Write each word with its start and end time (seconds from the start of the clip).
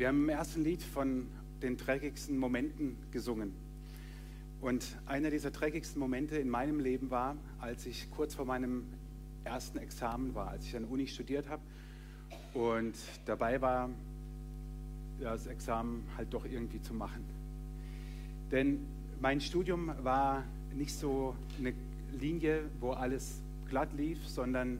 Wir 0.00 0.08
haben 0.08 0.22
im 0.22 0.30
ersten 0.30 0.64
Lied 0.64 0.82
von 0.82 1.26
den 1.60 1.76
dreckigsten 1.76 2.38
Momenten 2.38 2.96
gesungen. 3.10 3.52
Und 4.62 4.96
einer 5.04 5.28
dieser 5.28 5.50
dreckigsten 5.50 6.00
Momente 6.00 6.38
in 6.38 6.48
meinem 6.48 6.80
Leben 6.80 7.10
war, 7.10 7.36
als 7.58 7.84
ich 7.84 8.10
kurz 8.10 8.34
vor 8.34 8.46
meinem 8.46 8.84
ersten 9.44 9.76
Examen 9.76 10.34
war, 10.34 10.48
als 10.48 10.64
ich 10.64 10.74
an 10.74 10.84
der 10.84 10.90
Uni 10.90 11.06
studiert 11.06 11.50
habe 11.50 11.60
und 12.54 12.94
dabei 13.26 13.60
war, 13.60 13.90
das 15.20 15.46
Examen 15.46 16.02
halt 16.16 16.32
doch 16.32 16.46
irgendwie 16.46 16.80
zu 16.80 16.94
machen. 16.94 17.22
Denn 18.50 18.78
mein 19.20 19.38
Studium 19.38 19.92
war 20.02 20.44
nicht 20.74 20.94
so 20.94 21.36
eine 21.58 21.74
Linie, 22.18 22.70
wo 22.80 22.92
alles 22.92 23.42
glatt 23.68 23.92
lief, 23.92 24.26
sondern 24.26 24.78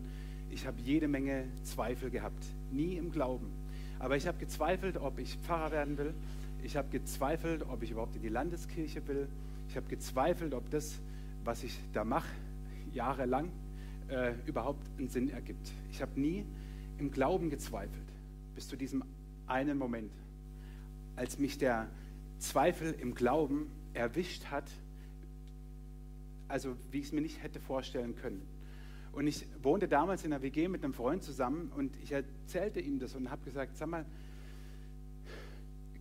ich 0.50 0.66
habe 0.66 0.80
jede 0.80 1.08
Menge 1.08 1.44
Zweifel 1.62 2.08
gehabt, 2.08 2.42
nie 2.72 2.96
im 2.96 3.12
Glauben. 3.12 3.59
Aber 4.00 4.16
ich 4.16 4.26
habe 4.26 4.38
gezweifelt, 4.38 4.96
ob 4.96 5.18
ich 5.18 5.36
Pfarrer 5.36 5.70
werden 5.70 5.98
will. 5.98 6.14
Ich 6.62 6.76
habe 6.76 6.88
gezweifelt, 6.88 7.62
ob 7.68 7.82
ich 7.82 7.92
überhaupt 7.92 8.16
in 8.16 8.22
die 8.22 8.28
Landeskirche 8.28 9.06
will. 9.06 9.28
Ich 9.68 9.76
habe 9.76 9.86
gezweifelt, 9.88 10.54
ob 10.54 10.68
das, 10.70 10.98
was 11.44 11.62
ich 11.62 11.78
da 11.92 12.02
mache, 12.02 12.28
jahrelang, 12.92 13.50
äh, 14.08 14.32
überhaupt 14.46 14.84
einen 14.98 15.08
Sinn 15.08 15.30
ergibt. 15.30 15.70
Ich 15.92 16.02
habe 16.02 16.18
nie 16.18 16.44
im 16.98 17.10
Glauben 17.10 17.50
gezweifelt, 17.50 18.08
bis 18.54 18.68
zu 18.68 18.76
diesem 18.76 19.04
einen 19.46 19.78
Moment, 19.78 20.12
als 21.16 21.38
mich 21.38 21.58
der 21.58 21.88
Zweifel 22.38 22.94
im 23.00 23.14
Glauben 23.14 23.70
erwischt 23.92 24.46
hat, 24.46 24.70
also 26.48 26.74
wie 26.90 26.98
ich 26.98 27.06
es 27.06 27.12
mir 27.12 27.20
nicht 27.20 27.42
hätte 27.42 27.60
vorstellen 27.60 28.16
können. 28.16 28.42
Und 29.12 29.26
ich 29.26 29.46
wohnte 29.62 29.88
damals 29.88 30.24
in 30.24 30.32
einer 30.32 30.42
WG 30.42 30.68
mit 30.68 30.84
einem 30.84 30.92
Freund 30.92 31.22
zusammen 31.22 31.72
und 31.76 31.96
ich 32.02 32.12
erzählte 32.12 32.80
ihm 32.80 32.98
das 32.98 33.14
und 33.14 33.30
habe 33.30 33.44
gesagt, 33.44 33.76
sag 33.76 33.88
mal, 33.88 34.04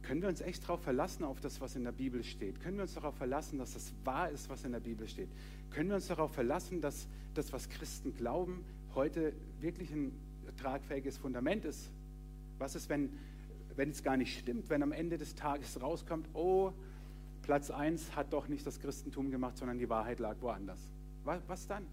können 0.04 0.22
wir 0.22 0.30
uns 0.30 0.42
echt 0.42 0.64
darauf 0.64 0.82
verlassen, 0.82 1.24
auf 1.24 1.40
das, 1.40 1.62
was 1.62 1.76
in 1.76 1.84
der 1.84 1.92
Bibel 1.92 2.24
steht? 2.24 2.60
Können 2.62 2.78
wir 2.78 2.84
uns 2.84 2.96
darauf 2.96 3.16
verlassen, 3.16 3.60
dass 3.60 3.74
das 3.74 3.94
wahr 4.04 4.30
ist, 4.30 4.50
was 4.50 4.64
in 4.64 4.72
der 4.72 4.80
Bibel 4.80 5.08
steht? 5.08 5.30
Können 5.70 5.90
wir 5.90 5.96
uns 5.96 6.08
darauf 6.08 6.34
verlassen, 6.34 6.82
dass 6.82 7.08
das, 7.36 7.54
was 7.54 7.70
Christen 7.70 8.16
glauben, 8.16 8.64
heute 8.96 9.34
wirklich 9.62 9.92
ein 9.92 10.12
tragfähiges 10.58 11.18
Fundament 11.18 11.64
ist? 11.66 11.92
Was 12.58 12.74
ist, 12.76 12.90
wenn, 12.90 13.12
wenn 13.76 13.92
es 13.92 14.02
gar 14.02 14.18
nicht 14.18 14.40
stimmt, 14.40 14.70
wenn 14.70 14.82
am 14.82 14.92
Ende 14.92 15.18
des 15.18 15.36
Tages 15.36 15.80
rauskommt, 15.80 16.28
oh, 16.34 16.74
Platz 17.44 17.70
1 17.70 18.16
hat 18.16 18.34
doch 18.34 18.48
nicht 18.48 18.66
das 18.66 18.80
Christentum 18.80 19.30
gemacht, 19.30 19.58
sondern 19.58 19.78
die 19.78 19.90
Wahrheit 19.90 20.20
lag 20.20 20.38
woanders? 20.42 20.80
Was, 21.24 21.42
was 21.48 21.68
dann? 21.68 21.86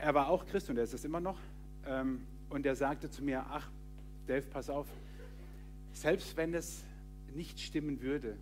Er 0.00 0.14
war 0.14 0.28
auch 0.28 0.46
Christ 0.46 0.70
und 0.70 0.78
er 0.78 0.84
ist 0.84 0.94
es 0.94 1.04
immer 1.04 1.20
noch. 1.20 1.38
Ähm, 1.86 2.22
und 2.48 2.66
er 2.66 2.74
sagte 2.74 3.10
zu 3.10 3.22
mir, 3.22 3.44
ach, 3.48 3.68
Dave, 4.26 4.46
pass 4.50 4.70
auf, 4.70 4.86
selbst 5.92 6.36
wenn 6.36 6.54
es 6.54 6.82
nicht 7.34 7.60
stimmen 7.60 8.00
würde, 8.00 8.36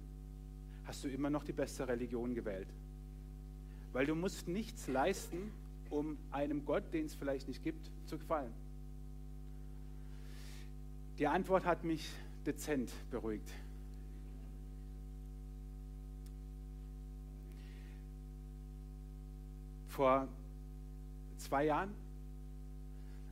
hast 0.84 1.05
du 1.05 1.09
immer 1.09 1.31
noch 1.31 1.45
die 1.45 1.53
beste 1.53 1.87
Religion 1.87 2.34
gewählt. 2.34 2.69
Weil 3.92 4.06
du 4.06 4.15
musst 4.15 4.48
nichts 4.48 4.87
leisten, 4.87 5.50
um 5.91 6.17
einem 6.31 6.65
Gott, 6.65 6.84
den 6.92 7.06
es 7.06 7.15
vielleicht 7.15 7.48
nicht 7.48 7.62
gibt, 7.62 7.91
zu 8.06 8.19
gefallen. 8.19 8.53
Die 11.19 11.27
Antwort 11.27 11.65
hat 11.65 11.84
mich 11.84 12.09
dezent 12.47 12.91
beruhigt. 13.11 13.50
Vor 19.89 20.28
zwei 21.39 21.64
Jahren 21.64 21.94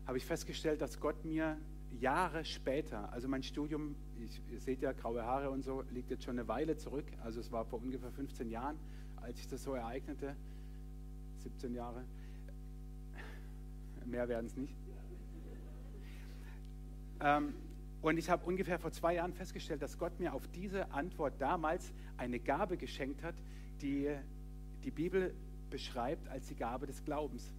habe 0.06 0.18
ich 0.18 0.24
festgestellt, 0.24 0.80
dass 0.80 1.00
Gott 1.00 1.24
mir 1.24 1.58
Jahre 2.00 2.44
später, 2.44 3.12
also 3.12 3.28
mein 3.28 3.42
Studium, 3.42 3.96
ich, 4.22 4.40
ihr 4.50 4.60
seht 4.60 4.82
ja, 4.82 4.92
graue 4.92 5.24
Haare 5.24 5.50
und 5.50 5.64
so, 5.64 5.82
liegt 5.92 6.10
jetzt 6.10 6.24
schon 6.24 6.38
eine 6.38 6.48
Weile 6.48 6.76
zurück. 6.76 7.06
Also 7.22 7.40
es 7.40 7.50
war 7.52 7.64
vor 7.64 7.80
ungefähr 7.80 8.10
15 8.10 8.50
Jahren, 8.50 8.76
als 9.16 9.38
ich 9.40 9.48
das 9.48 9.62
so 9.62 9.74
ereignete. 9.74 10.36
17 11.38 11.74
Jahre. 11.74 12.04
Mehr 14.04 14.28
werden 14.28 14.46
es 14.46 14.56
nicht. 14.56 14.74
Ähm, 17.20 17.54
und 18.02 18.18
ich 18.18 18.30
habe 18.30 18.44
ungefähr 18.44 18.78
vor 18.78 18.92
zwei 18.92 19.14
Jahren 19.14 19.32
festgestellt, 19.32 19.82
dass 19.82 19.98
Gott 19.98 20.18
mir 20.20 20.34
auf 20.34 20.46
diese 20.48 20.92
Antwort 20.92 21.34
damals 21.40 21.92
eine 22.16 22.38
Gabe 22.38 22.76
geschenkt 22.76 23.22
hat, 23.22 23.34
die 23.80 24.14
die 24.84 24.90
Bibel 24.90 25.34
beschreibt 25.70 26.28
als 26.28 26.46
die 26.46 26.54
Gabe 26.54 26.86
des 26.86 27.04
Glaubens. 27.04 27.52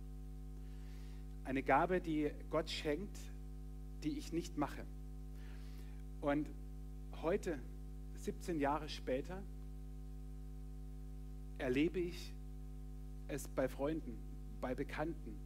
Eine 1.47 1.63
Gabe, 1.63 2.02
die 2.02 2.30
Gott 2.50 2.69
schenkt, 2.69 3.18
die 4.03 4.18
ich 4.18 4.34
nicht 4.34 4.58
mache. 4.58 4.84
Und 6.19 6.46
heute, 7.22 7.58
17 8.18 8.59
Jahre 8.59 8.90
später, 8.90 9.41
erlebe 11.58 12.02
ich 12.02 12.34
es 13.30 13.47
bei 13.47 13.69
Freunden, 13.69 14.18
bei 14.59 14.75
Bekannten. 14.75 15.38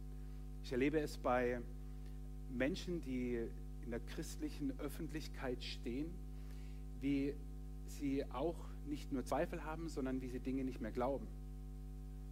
Ich 0.64 0.72
erlebe 0.72 0.98
es 0.98 1.18
bei 1.18 1.60
Menschen, 2.50 3.00
die 3.02 3.36
in 3.84 3.90
der 3.92 4.00
christlichen 4.00 4.76
Öffentlichkeit 4.80 5.62
stehen, 5.62 6.10
wie 7.00 7.32
sie 7.86 8.24
auch 8.32 8.58
nicht 8.88 9.12
nur 9.12 9.24
Zweifel 9.24 9.62
haben, 9.62 9.88
sondern 9.88 10.20
wie 10.20 10.28
sie 10.30 10.40
Dinge 10.40 10.64
nicht 10.64 10.80
mehr 10.80 10.90
glauben 10.90 11.28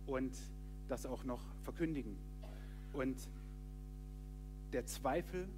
und 0.08 0.36
das 0.88 1.06
auch 1.06 1.22
noch 1.22 1.44
verkündigen. 1.62 2.16
Und 2.92 3.16
der 4.72 4.86
Zweifel 4.86 5.48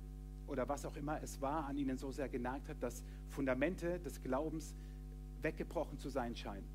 oder 0.47 0.69
was 0.69 0.85
auch 0.85 0.97
immer 0.97 1.23
es 1.23 1.41
war, 1.41 1.67
an 1.67 1.77
ihnen 1.77 1.99
so 1.99 2.11
sehr 2.11 2.29
genagt 2.29 2.69
hat, 2.69 2.83
dass 2.83 3.03
Fundamente 3.29 3.99
des 4.01 4.23
Glaubens 4.23 4.75
weggebrochen 5.41 5.99
zu 5.99 6.09
sein 6.09 6.37
scheinen. 6.37 6.69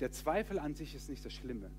Der 0.00 0.12
Zweifel 0.12 0.58
an 0.58 0.74
sich 0.74 0.94
ist 0.94 1.08
nicht 1.08 1.24
das 1.24 1.32
Schlimme. 1.32 1.70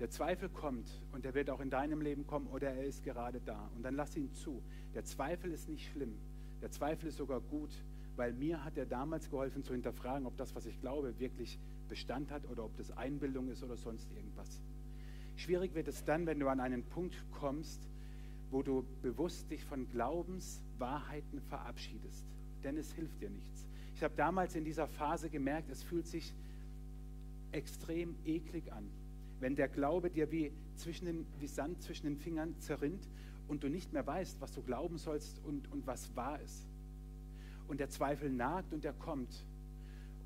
Der 0.00 0.10
Zweifel 0.10 0.50
kommt 0.50 0.90
und 1.12 1.24
er 1.24 1.32
wird 1.34 1.48
auch 1.48 1.60
in 1.60 1.70
deinem 1.70 2.02
Leben 2.02 2.26
kommen 2.26 2.46
oder 2.48 2.70
er 2.70 2.84
ist 2.84 3.02
gerade 3.02 3.40
da. 3.40 3.70
Und 3.74 3.82
dann 3.82 3.94
lass 3.94 4.14
ihn 4.16 4.30
zu. 4.34 4.62
Der 4.94 5.04
Zweifel 5.04 5.52
ist 5.52 5.68
nicht 5.68 5.90
schlimm. 5.90 6.18
Der 6.60 6.70
Zweifel 6.70 7.08
ist 7.08 7.16
sogar 7.16 7.40
gut, 7.40 7.70
weil 8.16 8.32
mir 8.32 8.62
hat 8.64 8.76
er 8.76 8.84
damals 8.84 9.30
geholfen 9.30 9.62
zu 9.62 9.72
hinterfragen, 9.72 10.26
ob 10.26 10.36
das, 10.36 10.54
was 10.54 10.66
ich 10.66 10.78
glaube, 10.80 11.18
wirklich 11.18 11.58
Bestand 11.88 12.30
hat 12.30 12.46
oder 12.46 12.64
ob 12.64 12.76
das 12.76 12.90
Einbildung 12.90 13.48
ist 13.48 13.62
oder 13.62 13.76
sonst 13.76 14.10
irgendwas. 14.12 14.60
Schwierig 15.36 15.74
wird 15.74 15.88
es 15.88 16.04
dann, 16.04 16.26
wenn 16.26 16.40
du 16.40 16.48
an 16.48 16.60
einen 16.60 16.82
Punkt 16.82 17.16
kommst, 17.32 17.80
wo 18.50 18.62
du 18.62 18.84
bewusst 19.02 19.50
dich 19.50 19.64
von 19.64 19.88
Glaubenswahrheiten 19.90 21.40
verabschiedest. 21.42 22.24
Denn 22.64 22.76
es 22.76 22.92
hilft 22.92 23.20
dir 23.20 23.30
nichts. 23.30 23.66
Ich 23.94 24.02
habe 24.02 24.14
damals 24.16 24.54
in 24.54 24.64
dieser 24.64 24.86
Phase 24.86 25.30
gemerkt, 25.30 25.70
es 25.70 25.82
fühlt 25.82 26.06
sich 26.06 26.34
extrem 27.52 28.14
eklig 28.24 28.72
an, 28.72 28.90
wenn 29.40 29.56
der 29.56 29.68
Glaube 29.68 30.10
dir 30.10 30.30
wie, 30.30 30.52
zwischen 30.76 31.06
den, 31.06 31.26
wie 31.38 31.46
Sand 31.46 31.82
zwischen 31.82 32.06
den 32.06 32.16
Fingern 32.16 32.58
zerrinnt 32.60 33.08
und 33.48 33.62
du 33.62 33.68
nicht 33.68 33.92
mehr 33.92 34.06
weißt, 34.06 34.40
was 34.40 34.52
du 34.52 34.62
glauben 34.62 34.98
sollst 34.98 35.40
und, 35.44 35.70
und 35.72 35.86
was 35.86 36.14
wahr 36.16 36.40
ist. 36.40 36.66
Und 37.68 37.80
der 37.80 37.88
Zweifel 37.88 38.30
nagt 38.30 38.72
und 38.72 38.84
er 38.84 38.92
kommt. 38.92 39.44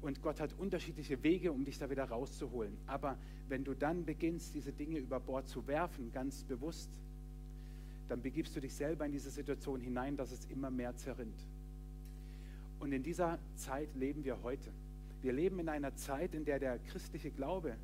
Und 0.02 0.22
Gott 0.22 0.40
hat 0.40 0.54
unterschiedliche 0.58 1.22
Wege, 1.22 1.52
um 1.52 1.64
dich 1.64 1.78
da 1.78 1.90
wieder 1.90 2.04
rauszuholen. 2.04 2.76
Aber 2.86 3.18
wenn 3.48 3.64
du 3.64 3.74
dann 3.74 4.04
beginnst, 4.04 4.54
diese 4.54 4.72
Dinge 4.72 4.98
über 4.98 5.20
Bord 5.20 5.48
zu 5.48 5.66
werfen, 5.66 6.10
ganz 6.10 6.44
bewusst, 6.44 6.90
dann 8.08 8.22
begibst 8.22 8.56
du 8.56 8.60
dich 8.60 8.74
selber 8.74 9.04
in 9.06 9.12
diese 9.12 9.30
Situation 9.30 9.80
hinein, 9.80 10.16
dass 10.16 10.32
es 10.32 10.46
immer 10.46 10.70
mehr 10.70 10.96
zerrinnt. 10.96 11.46
Und 12.80 12.92
in 12.92 13.02
dieser 13.02 13.38
Zeit 13.56 13.94
leben 13.94 14.24
wir 14.24 14.42
heute. 14.42 14.70
Wir 15.20 15.32
leben 15.34 15.58
in 15.58 15.68
einer 15.68 15.94
Zeit, 15.96 16.34
in 16.34 16.44
der 16.44 16.58
der 16.58 16.78
christliche 16.78 17.30
Glaube 17.30 17.76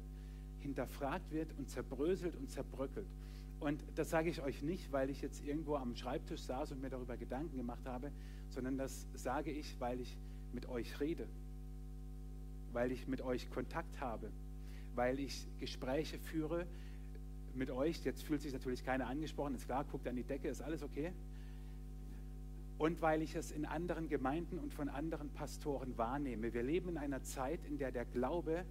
hinterfragt 0.61 1.31
wird 1.33 1.53
und 1.59 1.69
zerbröselt 1.69 2.35
und 2.35 2.51
zerbröckelt. 2.51 3.07
Und 3.61 3.83
das 3.95 4.11
sage 4.11 4.31
ich 4.31 4.43
euch 4.43 4.63
nicht, 4.63 4.91
weil 4.91 5.11
ich 5.11 5.21
jetzt 5.21 5.45
irgendwo 5.45 5.77
am 5.77 5.95
Schreibtisch 5.95 6.43
saß 6.43 6.73
und 6.73 6.81
mir 6.81 6.91
darüber 6.91 7.17
Gedanken 7.17 7.57
gemacht 7.57 7.87
habe, 7.87 8.11
sondern 8.49 8.79
das 8.79 9.07
sage 9.15 9.51
ich, 9.51 9.79
weil 9.81 10.01
ich 10.01 10.17
mit 10.53 10.69
euch 10.69 10.99
rede, 10.99 11.27
weil 12.77 12.93
ich 12.93 13.09
mit 13.09 13.23
euch 13.23 13.49
Kontakt 13.49 14.03
habe, 14.03 14.31
weil 14.95 15.19
ich 15.19 15.49
Gespräche 15.59 16.19
führe 16.19 16.67
mit 17.55 17.71
euch. 17.71 18.05
Jetzt 18.05 18.23
fühlt 18.23 18.43
sich 18.43 18.53
natürlich 18.53 18.85
keiner 18.85 19.07
angesprochen, 19.07 19.55
ist 19.55 19.65
klar, 19.65 19.87
guckt 19.91 20.07
an 20.07 20.15
die 20.15 20.25
Decke, 20.25 20.49
ist 20.49 20.61
alles 20.61 20.83
okay. 20.83 21.11
Und 22.77 23.01
weil 23.01 23.23
ich 23.23 23.35
es 23.35 23.51
in 23.51 23.65
anderen 23.65 24.11
Gemeinden 24.11 24.59
und 24.59 24.75
von 24.75 24.91
anderen 24.91 25.31
Pastoren 25.31 25.97
wahrnehme. 25.97 26.53
Wir 26.53 26.63
leben 26.63 26.91
in 26.91 26.99
einer 26.99 27.23
Zeit, 27.23 27.61
in 27.65 27.79
der 27.79 27.93
der 27.93 28.05
Glaube 28.05 28.67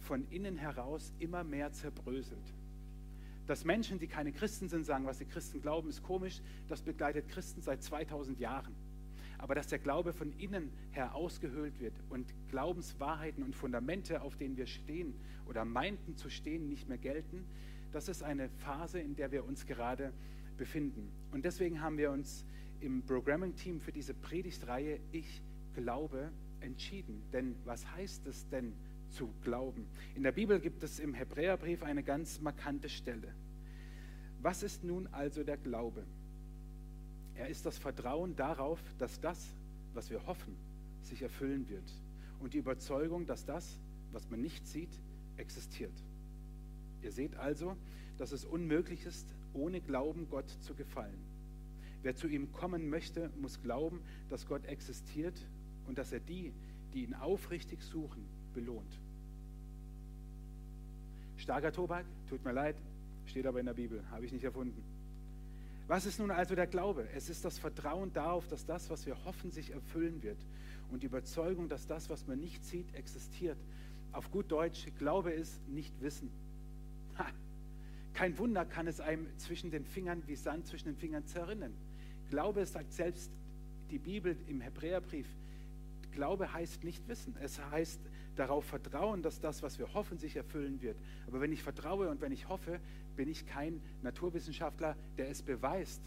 von 0.00 0.26
innen 0.30 0.56
heraus 0.56 1.12
immer 1.20 1.44
mehr 1.44 1.70
zerbröselt. 1.70 2.52
Dass 3.46 3.64
Menschen, 3.64 4.00
die 4.00 4.08
keine 4.08 4.32
Christen 4.32 4.68
sind, 4.68 4.84
sagen, 4.84 5.06
was 5.06 5.18
die 5.18 5.24
Christen 5.24 5.62
glauben, 5.62 5.88
ist 5.88 6.02
komisch. 6.02 6.42
Das 6.68 6.82
begleitet 6.82 7.28
Christen 7.28 7.62
seit 7.62 7.80
2000 7.80 8.40
Jahren. 8.40 8.74
Aber 9.38 9.54
dass 9.54 9.66
der 9.66 9.78
Glaube 9.78 10.12
von 10.12 10.32
innen 10.38 10.70
her 10.92 11.14
ausgehöhlt 11.14 11.78
wird 11.80 11.94
und 12.08 12.32
Glaubenswahrheiten 12.48 13.42
und 13.42 13.54
Fundamente, 13.54 14.22
auf 14.22 14.36
denen 14.36 14.56
wir 14.56 14.66
stehen 14.66 15.14
oder 15.46 15.64
meinten 15.64 16.16
zu 16.16 16.30
stehen, 16.30 16.68
nicht 16.68 16.88
mehr 16.88 16.98
gelten, 16.98 17.44
das 17.92 18.08
ist 18.08 18.22
eine 18.22 18.48
Phase, 18.48 19.00
in 19.00 19.14
der 19.16 19.32
wir 19.32 19.44
uns 19.44 19.66
gerade 19.66 20.12
befinden. 20.56 21.10
Und 21.32 21.44
deswegen 21.44 21.80
haben 21.80 21.98
wir 21.98 22.10
uns 22.10 22.44
im 22.80 23.02
Programming-Team 23.02 23.80
für 23.80 23.92
diese 23.92 24.14
Predigtreihe 24.14 25.00
Ich 25.12 25.42
glaube 25.74 26.30
entschieden. 26.60 27.22
Denn 27.32 27.54
was 27.64 27.90
heißt 27.92 28.26
es 28.26 28.48
denn 28.48 28.72
zu 29.08 29.32
glauben? 29.42 29.86
In 30.14 30.22
der 30.22 30.32
Bibel 30.32 30.60
gibt 30.60 30.82
es 30.82 30.98
im 30.98 31.14
Hebräerbrief 31.14 31.82
eine 31.82 32.02
ganz 32.02 32.40
markante 32.40 32.88
Stelle. 32.88 33.34
Was 34.40 34.62
ist 34.62 34.84
nun 34.84 35.06
also 35.08 35.42
der 35.42 35.56
Glaube? 35.56 36.04
Er 37.38 37.48
ist 37.48 37.66
das 37.66 37.78
Vertrauen 37.78 38.34
darauf, 38.36 38.80
dass 38.98 39.20
das, 39.20 39.54
was 39.94 40.10
wir 40.10 40.26
hoffen, 40.26 40.56
sich 41.02 41.22
erfüllen 41.22 41.68
wird. 41.68 41.92
Und 42.40 42.54
die 42.54 42.58
Überzeugung, 42.58 43.26
dass 43.26 43.44
das, 43.44 43.78
was 44.12 44.28
man 44.30 44.40
nicht 44.40 44.66
sieht, 44.66 44.90
existiert. 45.36 45.92
Ihr 47.02 47.12
seht 47.12 47.36
also, 47.36 47.76
dass 48.18 48.32
es 48.32 48.44
unmöglich 48.44 49.04
ist, 49.04 49.26
ohne 49.52 49.80
Glauben 49.80 50.28
Gott 50.30 50.48
zu 50.60 50.74
gefallen. 50.74 51.18
Wer 52.02 52.16
zu 52.16 52.26
ihm 52.28 52.52
kommen 52.52 52.88
möchte, 52.88 53.30
muss 53.40 53.60
glauben, 53.62 54.00
dass 54.30 54.46
Gott 54.46 54.64
existiert 54.66 55.34
und 55.86 55.98
dass 55.98 56.12
er 56.12 56.20
die, 56.20 56.52
die 56.94 57.04
ihn 57.04 57.14
aufrichtig 57.14 57.82
suchen, 57.82 58.24
belohnt. 58.54 58.98
Starker 61.36 61.72
Tobak, 61.72 62.06
tut 62.28 62.44
mir 62.44 62.52
leid, 62.52 62.76
steht 63.26 63.46
aber 63.46 63.60
in 63.60 63.66
der 63.66 63.74
Bibel, 63.74 64.02
habe 64.10 64.24
ich 64.24 64.32
nicht 64.32 64.44
erfunden. 64.44 64.82
Was 65.88 66.04
ist 66.04 66.18
nun 66.18 66.30
also 66.30 66.54
der 66.54 66.66
Glaube? 66.66 67.08
Es 67.14 67.30
ist 67.30 67.44
das 67.44 67.58
Vertrauen 67.58 68.12
darauf, 68.12 68.48
dass 68.48 68.66
das, 68.66 68.90
was 68.90 69.06
wir 69.06 69.24
hoffen, 69.24 69.52
sich 69.52 69.70
erfüllen 69.70 70.22
wird. 70.22 70.38
Und 70.90 71.02
die 71.02 71.06
Überzeugung, 71.06 71.68
dass 71.68 71.86
das, 71.86 72.10
was 72.10 72.26
man 72.26 72.40
nicht 72.40 72.64
sieht, 72.64 72.92
existiert. 72.94 73.58
Auf 74.12 74.30
gut 74.30 74.50
Deutsch, 74.50 74.86
Glaube 74.98 75.30
ist 75.30 75.66
nicht 75.68 76.00
Wissen. 76.00 76.30
Ha. 77.18 77.26
Kein 78.14 78.36
Wunder 78.38 78.64
kann 78.64 78.86
es 78.86 79.00
einem 79.00 79.26
zwischen 79.38 79.70
den 79.70 79.84
Fingern 79.84 80.22
wie 80.26 80.36
Sand 80.36 80.66
zwischen 80.66 80.86
den 80.86 80.96
Fingern 80.96 81.26
zerrinnen. 81.26 81.74
Glaube 82.30 82.64
sagt 82.66 82.92
selbst 82.92 83.30
die 83.90 83.98
Bibel 83.98 84.36
im 84.48 84.60
Hebräerbrief. 84.60 85.28
Glaube 86.12 86.52
heißt 86.52 86.82
nicht 86.82 87.06
wissen. 87.08 87.36
Es 87.40 87.60
heißt 87.70 88.00
darauf 88.36 88.64
vertrauen, 88.64 89.22
dass 89.22 89.40
das, 89.40 89.62
was 89.62 89.78
wir 89.78 89.92
hoffen, 89.94 90.18
sich 90.18 90.36
erfüllen 90.36 90.80
wird. 90.82 90.96
Aber 91.26 91.40
wenn 91.40 91.52
ich 91.52 91.62
vertraue 91.62 92.08
und 92.08 92.20
wenn 92.20 92.32
ich 92.32 92.48
hoffe, 92.48 92.80
bin 93.16 93.28
ich 93.28 93.46
kein 93.46 93.80
Naturwissenschaftler, 94.02 94.96
der 95.16 95.28
es 95.30 95.42
beweist. 95.42 96.02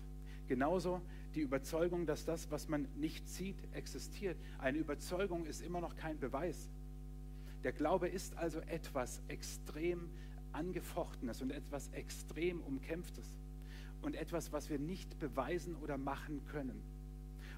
Genauso 0.47 1.01
die 1.35 1.41
Überzeugung, 1.41 2.05
dass 2.05 2.25
das, 2.25 2.49
was 2.49 2.67
man 2.69 2.87
nicht 2.95 3.27
sieht, 3.27 3.57
existiert. 3.73 4.37
Eine 4.57 4.79
Überzeugung 4.79 5.45
ist 5.45 5.61
immer 5.61 5.81
noch 5.81 5.95
kein 5.95 6.17
Beweis. 6.19 6.69
Der 7.63 7.71
Glaube 7.71 8.07
ist 8.07 8.37
also 8.37 8.59
etwas 8.61 9.21
extrem 9.27 10.09
angefochtenes 10.51 11.41
und 11.41 11.51
etwas 11.51 11.89
extrem 11.89 12.61
umkämpftes 12.61 13.27
und 14.01 14.15
etwas, 14.15 14.51
was 14.51 14.69
wir 14.69 14.79
nicht 14.79 15.19
beweisen 15.19 15.75
oder 15.75 15.97
machen 15.97 16.41
können. 16.47 16.81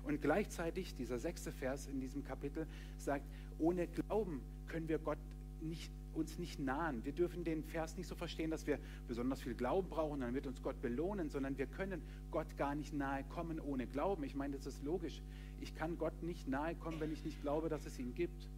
Und 0.03 0.21
gleichzeitig, 0.21 0.95
dieser 0.95 1.19
sechste 1.19 1.51
Vers 1.51 1.87
in 1.87 1.99
diesem 1.99 2.23
Kapitel 2.23 2.67
sagt, 2.97 3.25
ohne 3.59 3.87
Glauben 3.87 4.41
können 4.71 4.87
wir 4.87 4.99
Gott 4.99 5.17
nicht, 5.61 5.91
uns 6.13 6.39
nicht 6.39 6.59
nahen. 6.59 7.03
Wir 7.03 7.11
dürfen 7.11 7.43
den 7.43 7.63
Vers 7.63 7.97
nicht 7.97 8.07
so 8.07 8.15
verstehen, 8.15 8.49
dass 8.49 8.65
wir 8.65 8.79
besonders 9.07 9.41
viel 9.41 9.53
Glauben 9.53 9.89
brauchen, 9.89 10.21
dann 10.21 10.33
wird 10.33 10.47
uns 10.47 10.61
Gott 10.61 10.81
belohnen, 10.81 11.29
sondern 11.29 11.57
wir 11.57 11.67
können 11.67 12.01
Gott 12.31 12.57
gar 12.57 12.73
nicht 12.73 12.93
nahe 12.93 13.23
kommen 13.25 13.59
ohne 13.59 13.85
Glauben. 13.85 14.23
Ich 14.23 14.35
meine, 14.35 14.55
das 14.55 14.65
ist 14.65 14.83
logisch. 14.83 15.21
Ich 15.59 15.75
kann 15.75 15.97
Gott 15.97 16.23
nicht 16.23 16.47
nahe 16.47 16.75
kommen, 16.75 16.99
wenn 16.99 17.11
ich 17.11 17.23
nicht 17.23 17.41
glaube, 17.41 17.69
dass 17.69 17.85
es 17.85 17.99
ihn 17.99 18.13
gibt. 18.15 18.49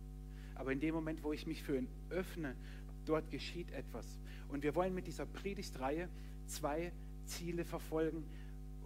Aber 0.56 0.72
in 0.72 0.80
dem 0.80 0.94
Moment, 0.94 1.24
wo 1.24 1.34
ich 1.34 1.48
mich 1.48 1.64
für 1.64 1.78
ihn 1.78 1.88
öffne, 2.10 2.56
dort 3.06 3.30
geschieht 3.32 3.72
etwas. 3.72 4.20
Und 4.50 4.64
wir 4.64 4.76
wollen 4.76 4.94
mit 4.94 5.08
dieser 5.08 5.26
Predigtreihe 5.26 6.08
zwei 6.46 6.92
Ziele 7.26 7.66
verfolgen, 7.66 8.24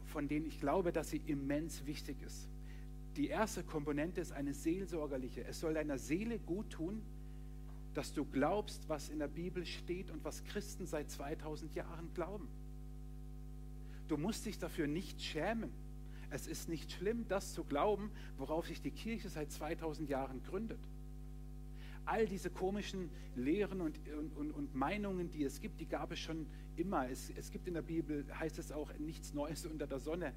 von 0.05 0.27
denen 0.27 0.45
ich 0.45 0.59
glaube, 0.59 0.91
dass 0.91 1.09
sie 1.09 1.21
immens 1.25 1.85
wichtig 1.85 2.21
ist. 2.25 2.47
Die 3.17 3.27
erste 3.27 3.63
Komponente 3.63 4.21
ist 4.21 4.31
eine 4.31 4.53
seelsorgerliche. 4.53 5.43
Es 5.43 5.59
soll 5.59 5.73
deiner 5.73 5.97
Seele 5.97 6.39
gut 6.39 6.69
tun, 6.69 7.01
dass 7.97 8.13
du 8.13 8.25
glaubst, 8.25 8.87
was 8.87 9.09
in 9.09 9.17
der 9.17 9.27
Bibel 9.27 9.65
steht 9.65 10.11
und 10.11 10.23
was 10.23 10.43
Christen 10.43 10.85
seit 10.85 11.09
2000 11.09 11.73
Jahren 11.73 12.13
glauben. 12.13 12.47
Du 14.07 14.17
musst 14.17 14.45
dich 14.45 14.59
dafür 14.59 14.85
nicht 14.85 15.19
schämen. 15.19 15.71
Es 16.29 16.45
ist 16.45 16.69
nicht 16.69 16.91
schlimm, 16.91 17.25
das 17.27 17.53
zu 17.53 17.63
glauben, 17.63 18.11
worauf 18.37 18.67
sich 18.67 18.81
die 18.81 18.91
Kirche 18.91 19.29
seit 19.29 19.51
2000 19.51 20.09
Jahren 20.09 20.43
gründet 20.43 20.79
all 22.07 22.25
diese 22.25 22.49
komischen 22.49 23.09
Lehren 23.35 23.81
und, 23.81 23.99
und, 24.37 24.51
und, 24.51 24.73
Meinungen, 24.73 25.29
die 25.29 25.43
es 25.43 25.59
gibt, 25.59 25.79
die 25.81 25.85
gab 25.85 26.11
es 26.11 26.19
schon 26.19 26.47
immer. 26.77 27.09
Es, 27.09 27.31
es 27.35 27.51
gibt 27.51 27.67
in 27.67 27.73
der 27.73 27.81
Bibel, 27.81 28.25
heißt 28.39 28.57
es 28.59 28.71
auch, 28.71 28.89
nichts 28.97 29.33
Neues 29.33 29.65
unter 29.65 29.87
der 29.87 29.99
Sonne. 29.99 30.33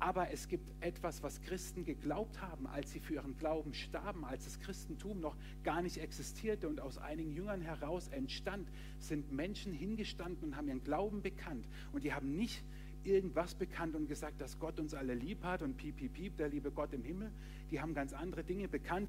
Aber 0.00 0.30
es 0.30 0.48
gibt 0.48 0.70
etwas, 0.80 1.22
was 1.22 1.40
Christen 1.42 1.84
geglaubt 1.84 2.40
haben, 2.40 2.66
als 2.68 2.92
sie 2.92 3.00
für 3.00 3.14
ihren 3.14 3.36
Glauben 3.36 3.74
starben, 3.74 4.24
als 4.24 4.44
das 4.44 4.60
Christentum 4.60 5.20
noch 5.20 5.36
gar 5.64 5.82
nicht 5.82 5.98
existierte 5.98 6.68
und 6.68 6.80
aus 6.80 6.98
einigen 6.98 7.32
Jüngern 7.32 7.60
heraus 7.60 8.08
entstand, 8.08 8.68
sind 9.00 9.32
Menschen 9.32 9.72
hingestanden 9.72 10.48
und 10.48 10.56
haben 10.56 10.68
ihren 10.68 10.84
Glauben 10.84 11.20
bekannt. 11.22 11.66
Und 11.92 12.04
die 12.04 12.12
haben 12.12 12.36
nicht 12.36 12.62
irgendwas 13.04 13.54
bekannt 13.54 13.96
und 13.96 14.06
gesagt, 14.08 14.40
dass 14.40 14.58
Gott 14.58 14.78
uns 14.78 14.94
alle 14.94 15.14
lieb 15.14 15.42
hat 15.42 15.62
und 15.62 15.76
piep, 15.76 15.96
piep, 15.96 16.12
piep, 16.12 16.36
der 16.36 16.48
liebe 16.48 16.70
Gott 16.70 16.92
im 16.92 17.02
Himmel. 17.02 17.32
Die 17.70 17.80
haben 17.80 17.94
ganz 17.94 18.12
andere 18.12 18.44
Dinge 18.44 18.68
bekannt, 18.68 19.08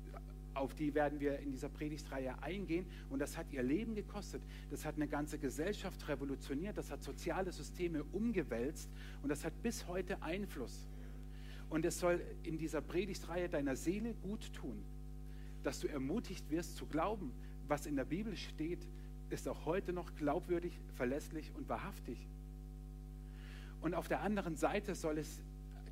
auf 0.53 0.73
die 0.73 0.93
werden 0.93 1.19
wir 1.19 1.39
in 1.39 1.51
dieser 1.51 1.69
Predigtreihe 1.69 2.41
eingehen. 2.41 2.85
Und 3.09 3.19
das 3.19 3.37
hat 3.37 3.51
ihr 3.51 3.63
Leben 3.63 3.95
gekostet. 3.95 4.41
Das 4.69 4.85
hat 4.85 4.95
eine 4.95 5.07
ganze 5.07 5.37
Gesellschaft 5.37 6.07
revolutioniert. 6.07 6.77
Das 6.77 6.91
hat 6.91 7.03
soziale 7.03 7.51
Systeme 7.51 8.03
umgewälzt. 8.11 8.89
Und 9.21 9.29
das 9.29 9.45
hat 9.45 9.61
bis 9.61 9.87
heute 9.87 10.21
Einfluss. 10.21 10.87
Und 11.69 11.85
es 11.85 11.99
soll 11.99 12.21
in 12.43 12.57
dieser 12.57 12.81
Predigtreihe 12.81 13.47
deiner 13.47 13.75
Seele 13.75 14.13
gut 14.15 14.51
tun, 14.53 14.83
dass 15.63 15.79
du 15.79 15.87
ermutigt 15.87 16.49
wirst 16.49 16.77
zu 16.77 16.85
glauben, 16.85 17.31
was 17.67 17.85
in 17.85 17.95
der 17.95 18.05
Bibel 18.05 18.35
steht, 18.35 18.87
ist 19.29 19.47
auch 19.47 19.65
heute 19.65 19.93
noch 19.93 20.15
glaubwürdig, 20.15 20.79
verlässlich 20.95 21.51
und 21.55 21.69
wahrhaftig. 21.69 22.17
Und 23.81 23.93
auf 23.93 24.07
der 24.07 24.21
anderen 24.21 24.55
Seite 24.55 24.95
soll 24.95 25.19
es 25.19 25.41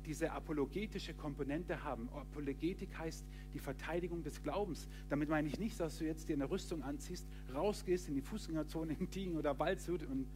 diese 0.08 0.32
apologetische 0.32 1.12
Komponente 1.12 1.84
haben. 1.84 2.08
Apologetik 2.08 2.96
heißt 2.96 3.26
die 3.52 3.58
Verteidigung 3.58 4.22
des 4.22 4.42
Glaubens. 4.42 4.88
Damit 5.10 5.28
meine 5.28 5.48
ich 5.48 5.58
nicht, 5.58 5.78
dass 5.78 5.98
du 5.98 6.06
jetzt 6.06 6.30
dir 6.30 6.32
eine 6.32 6.50
Rüstung 6.50 6.82
anziehst, 6.82 7.26
rausgehst 7.54 8.08
in 8.08 8.14
die 8.14 8.22
Fußgängerzone 8.22 8.96
in 8.98 9.10
Tigen 9.10 9.36
oder 9.36 9.58
Waldshut 9.58 10.02
und 10.04 10.26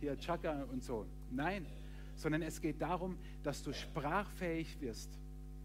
hier 0.00 0.18
Chaka 0.18 0.64
und 0.64 0.82
so. 0.82 1.06
Nein, 1.30 1.64
sondern 2.16 2.42
es 2.42 2.60
geht 2.60 2.82
darum, 2.82 3.16
dass 3.44 3.62
du 3.62 3.72
sprachfähig 3.72 4.80
wirst. 4.80 5.08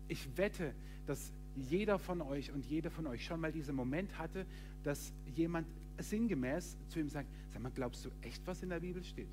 Ich 0.07 0.37
wette, 0.37 0.75
dass 1.07 1.33
jeder 1.55 1.97
von 1.97 2.21
euch 2.21 2.51
und 2.51 2.63
jede 2.63 2.91
von 2.91 3.07
euch 3.07 3.25
schon 3.25 3.41
mal 3.41 3.51
diesen 3.51 3.75
Moment 3.75 4.19
hatte, 4.19 4.45
dass 4.83 5.11
jemand 5.35 5.65
sinngemäß 5.97 6.77
zu 6.89 6.99
ihm 6.99 7.09
sagt, 7.09 7.27
sag 7.51 7.63
mal, 7.63 7.71
glaubst 7.73 8.05
du 8.05 8.11
echt, 8.21 8.45
was 8.45 8.61
in 8.61 8.69
der 8.69 8.79
Bibel 8.79 9.03
steht? 9.03 9.29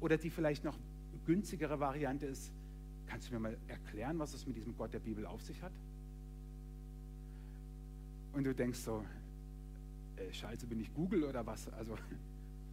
Oder 0.00 0.16
die 0.16 0.30
vielleicht 0.30 0.64
noch 0.64 0.78
günstigere 1.26 1.78
Variante 1.80 2.26
ist, 2.26 2.52
kannst 3.06 3.28
du 3.28 3.34
mir 3.34 3.40
mal 3.40 3.56
erklären, 3.68 4.18
was 4.18 4.34
es 4.34 4.46
mit 4.46 4.56
diesem 4.56 4.76
Gott 4.76 4.94
der 4.94 5.00
Bibel 5.00 5.26
auf 5.26 5.42
sich 5.42 5.60
hat? 5.62 5.72
Und 8.32 8.44
du 8.44 8.54
denkst 8.54 8.78
so, 8.78 9.04
äh, 10.16 10.32
scheiße, 10.32 10.66
bin 10.66 10.80
ich 10.80 10.92
Google 10.94 11.24
oder 11.24 11.46
was? 11.46 11.68
Also, 11.68 11.96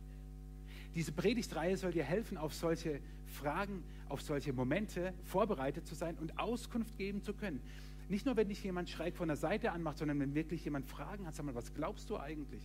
diese 0.95 1.12
Predigtreihe 1.12 1.77
soll 1.77 1.91
dir 1.91 2.03
helfen, 2.03 2.38
auf 2.38 2.53
solche 2.53 3.00
Fragen, 3.27 3.83
auf 4.10 4.22
solche 4.22 4.53
Momente 4.53 5.13
vorbereitet 5.24 5.88
zu 5.88 5.95
sein 5.95 6.17
und 6.17 6.38
Auskunft 6.38 6.98
geben 6.98 7.22
zu 7.22 7.33
können. 7.33 7.62
Nicht 8.10 8.25
nur, 8.25 8.36
wenn 8.36 8.50
dich 8.50 8.63
jemand 8.63 8.89
schräg 8.89 9.15
von 9.15 9.27
der 9.27 9.38
Seite 9.38 9.72
anmacht, 9.72 9.98
sondern 9.98 10.19
wenn 10.19 10.36
wirklich 10.36 10.63
jemand 10.65 10.86
Fragen 10.86 11.25
hat, 11.25 11.36
sag 11.36 11.45
mal, 11.45 11.55
was 11.55 11.74
glaubst 11.74 12.10
du 12.10 12.17
eigentlich? 12.17 12.62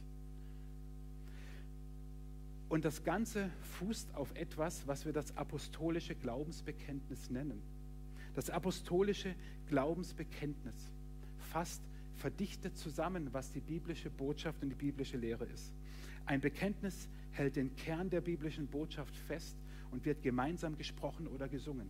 Und 2.78 2.84
das 2.84 3.02
Ganze 3.02 3.50
fußt 3.80 4.14
auf 4.14 4.32
etwas, 4.36 4.86
was 4.86 5.04
wir 5.04 5.12
das 5.12 5.36
apostolische 5.36 6.14
Glaubensbekenntnis 6.14 7.28
nennen. 7.28 7.60
Das 8.36 8.50
apostolische 8.50 9.34
Glaubensbekenntnis 9.68 10.92
fasst 11.50 11.82
verdichtet 12.18 12.78
zusammen, 12.78 13.32
was 13.32 13.50
die 13.50 13.58
biblische 13.58 14.10
Botschaft 14.10 14.62
und 14.62 14.68
die 14.68 14.76
biblische 14.76 15.16
Lehre 15.16 15.44
ist. 15.46 15.72
Ein 16.24 16.40
Bekenntnis 16.40 17.08
hält 17.32 17.56
den 17.56 17.74
Kern 17.74 18.10
der 18.10 18.20
biblischen 18.20 18.68
Botschaft 18.68 19.16
fest 19.26 19.56
und 19.90 20.04
wird 20.04 20.22
gemeinsam 20.22 20.78
gesprochen 20.78 21.26
oder 21.26 21.48
gesungen. 21.48 21.88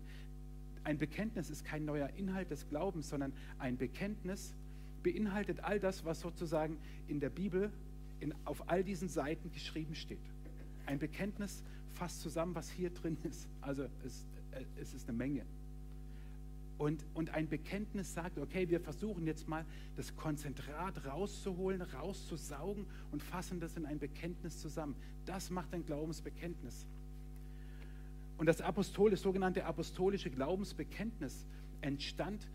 Ein 0.84 0.96
Bekenntnis 0.96 1.50
ist 1.50 1.66
kein 1.66 1.84
neuer 1.84 2.08
Inhalt 2.16 2.50
des 2.50 2.66
Glaubens, 2.66 3.10
sondern 3.10 3.34
ein 3.58 3.76
Bekenntnis 3.76 4.54
beinhaltet 5.02 5.60
all 5.60 5.80
das, 5.80 6.06
was 6.06 6.20
sozusagen 6.20 6.78
in 7.08 7.20
der 7.20 7.28
Bibel 7.28 7.70
in, 8.20 8.34
auf 8.46 8.70
all 8.70 8.82
diesen 8.82 9.10
Seiten 9.10 9.52
geschrieben 9.52 9.94
steht. 9.94 10.18
Ein 10.88 10.98
Bekenntnis 10.98 11.62
fasst 11.92 12.22
zusammen, 12.22 12.54
was 12.54 12.70
hier 12.70 12.88
drin 12.88 13.18
ist. 13.22 13.46
Also 13.60 13.84
es, 14.06 14.24
äh, 14.52 14.64
es 14.80 14.94
ist 14.94 15.06
eine 15.06 15.18
Menge. 15.18 15.42
Und, 16.78 17.04
und 17.12 17.28
ein 17.34 17.46
Bekenntnis 17.46 18.14
sagt, 18.14 18.38
okay, 18.38 18.70
wir 18.70 18.80
versuchen 18.80 19.26
jetzt 19.26 19.46
mal 19.48 19.66
das 19.96 20.16
Konzentrat 20.16 21.04
rauszuholen, 21.04 21.82
rauszusaugen 21.82 22.86
und 23.12 23.22
fassen 23.22 23.60
das 23.60 23.76
in 23.76 23.84
ein 23.84 23.98
Bekenntnis 23.98 24.60
zusammen. 24.62 24.96
Das 25.26 25.50
macht 25.50 25.74
ein 25.74 25.84
Glaubensbekenntnis. 25.84 26.86
Und 28.38 28.46
das 28.46 28.62
Apostol, 28.62 29.10
das 29.10 29.20
sogenannte 29.20 29.66
apostolische 29.66 30.30
Glaubensbekenntnis 30.30 31.44
entstand 31.82 32.48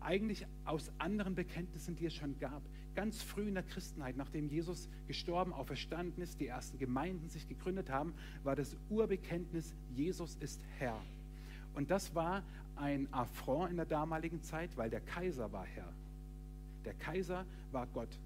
eigentlich 0.00 0.46
aus 0.64 0.90
anderen 0.98 1.34
Bekenntnissen, 1.34 1.96
die 1.96 2.06
es 2.06 2.14
schon 2.14 2.38
gab. 2.38 2.62
Ganz 2.94 3.22
früh 3.22 3.48
in 3.48 3.54
der 3.54 3.62
Christenheit, 3.62 4.16
nachdem 4.16 4.48
Jesus 4.48 4.88
gestorben, 5.06 5.52
auferstanden 5.52 6.22
ist, 6.22 6.40
die 6.40 6.46
ersten 6.46 6.78
Gemeinden 6.78 7.28
sich 7.28 7.46
gegründet 7.48 7.90
haben, 7.90 8.14
war 8.42 8.56
das 8.56 8.76
Urbekenntnis, 8.88 9.74
Jesus 9.94 10.36
ist 10.40 10.60
Herr. 10.78 11.00
Und 11.74 11.90
das 11.90 12.14
war 12.14 12.42
ein 12.76 13.12
Affront 13.12 13.70
in 13.70 13.76
der 13.76 13.86
damaligen 13.86 14.42
Zeit, 14.42 14.76
weil 14.76 14.90
der 14.90 15.00
Kaiser 15.00 15.52
war 15.52 15.64
Herr. 15.64 15.92
Der 16.84 16.94
Kaiser 16.94 17.44
war 17.72 17.86
Gott. 17.86 18.18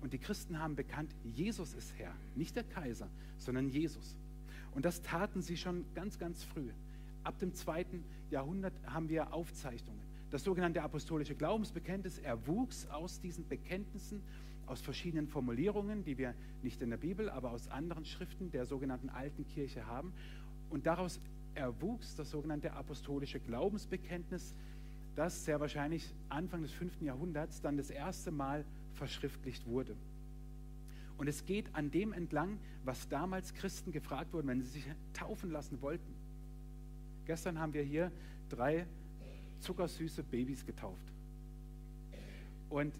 Und 0.00 0.12
die 0.12 0.18
Christen 0.18 0.58
haben 0.58 0.76
bekannt, 0.76 1.14
Jesus 1.24 1.74
ist 1.74 1.92
Herr, 1.98 2.14
nicht 2.34 2.56
der 2.56 2.64
Kaiser, 2.64 3.08
sondern 3.38 3.68
Jesus. 3.68 4.16
Und 4.72 4.84
das 4.84 5.02
taten 5.02 5.42
sie 5.42 5.56
schon 5.56 5.84
ganz, 5.94 6.18
ganz 6.18 6.44
früh. 6.44 6.70
Ab 7.22 7.38
dem 7.38 7.54
zweiten 7.54 8.04
Jahrhundert 8.30 8.72
haben 8.86 9.08
wir 9.08 9.32
Aufzeichnungen. 9.32 9.99
Das 10.30 10.44
sogenannte 10.44 10.82
apostolische 10.82 11.34
Glaubensbekenntnis 11.34 12.18
erwuchs 12.18 12.86
aus 12.86 13.20
diesen 13.20 13.48
Bekenntnissen, 13.48 14.22
aus 14.66 14.80
verschiedenen 14.80 15.26
Formulierungen, 15.26 16.04
die 16.04 16.16
wir 16.18 16.34
nicht 16.62 16.80
in 16.80 16.90
der 16.90 16.96
Bibel, 16.96 17.28
aber 17.28 17.50
aus 17.50 17.66
anderen 17.68 18.04
Schriften 18.04 18.52
der 18.52 18.64
sogenannten 18.64 19.08
alten 19.08 19.44
Kirche 19.44 19.86
haben. 19.86 20.12
Und 20.70 20.86
daraus 20.86 21.20
erwuchs 21.54 22.14
das 22.14 22.30
sogenannte 22.30 22.72
apostolische 22.72 23.40
Glaubensbekenntnis, 23.40 24.54
das 25.16 25.44
sehr 25.44 25.58
wahrscheinlich 25.58 26.14
Anfang 26.28 26.62
des 26.62 26.70
5. 26.72 27.02
Jahrhunderts 27.02 27.60
dann 27.60 27.76
das 27.76 27.90
erste 27.90 28.30
Mal 28.30 28.64
verschriftlicht 28.94 29.66
wurde. 29.66 29.96
Und 31.18 31.26
es 31.26 31.44
geht 31.44 31.74
an 31.74 31.90
dem 31.90 32.12
entlang, 32.12 32.58
was 32.84 33.08
damals 33.08 33.52
Christen 33.52 33.90
gefragt 33.90 34.32
wurden, 34.32 34.46
wenn 34.46 34.62
sie 34.62 34.70
sich 34.70 34.86
taufen 35.12 35.50
lassen 35.50 35.82
wollten. 35.82 36.14
Gestern 37.26 37.58
haben 37.58 37.74
wir 37.74 37.82
hier 37.82 38.12
drei 38.48 38.86
zuckersüße 39.60 40.22
Babys 40.22 40.64
getauft. 40.64 41.12
Und 42.68 42.94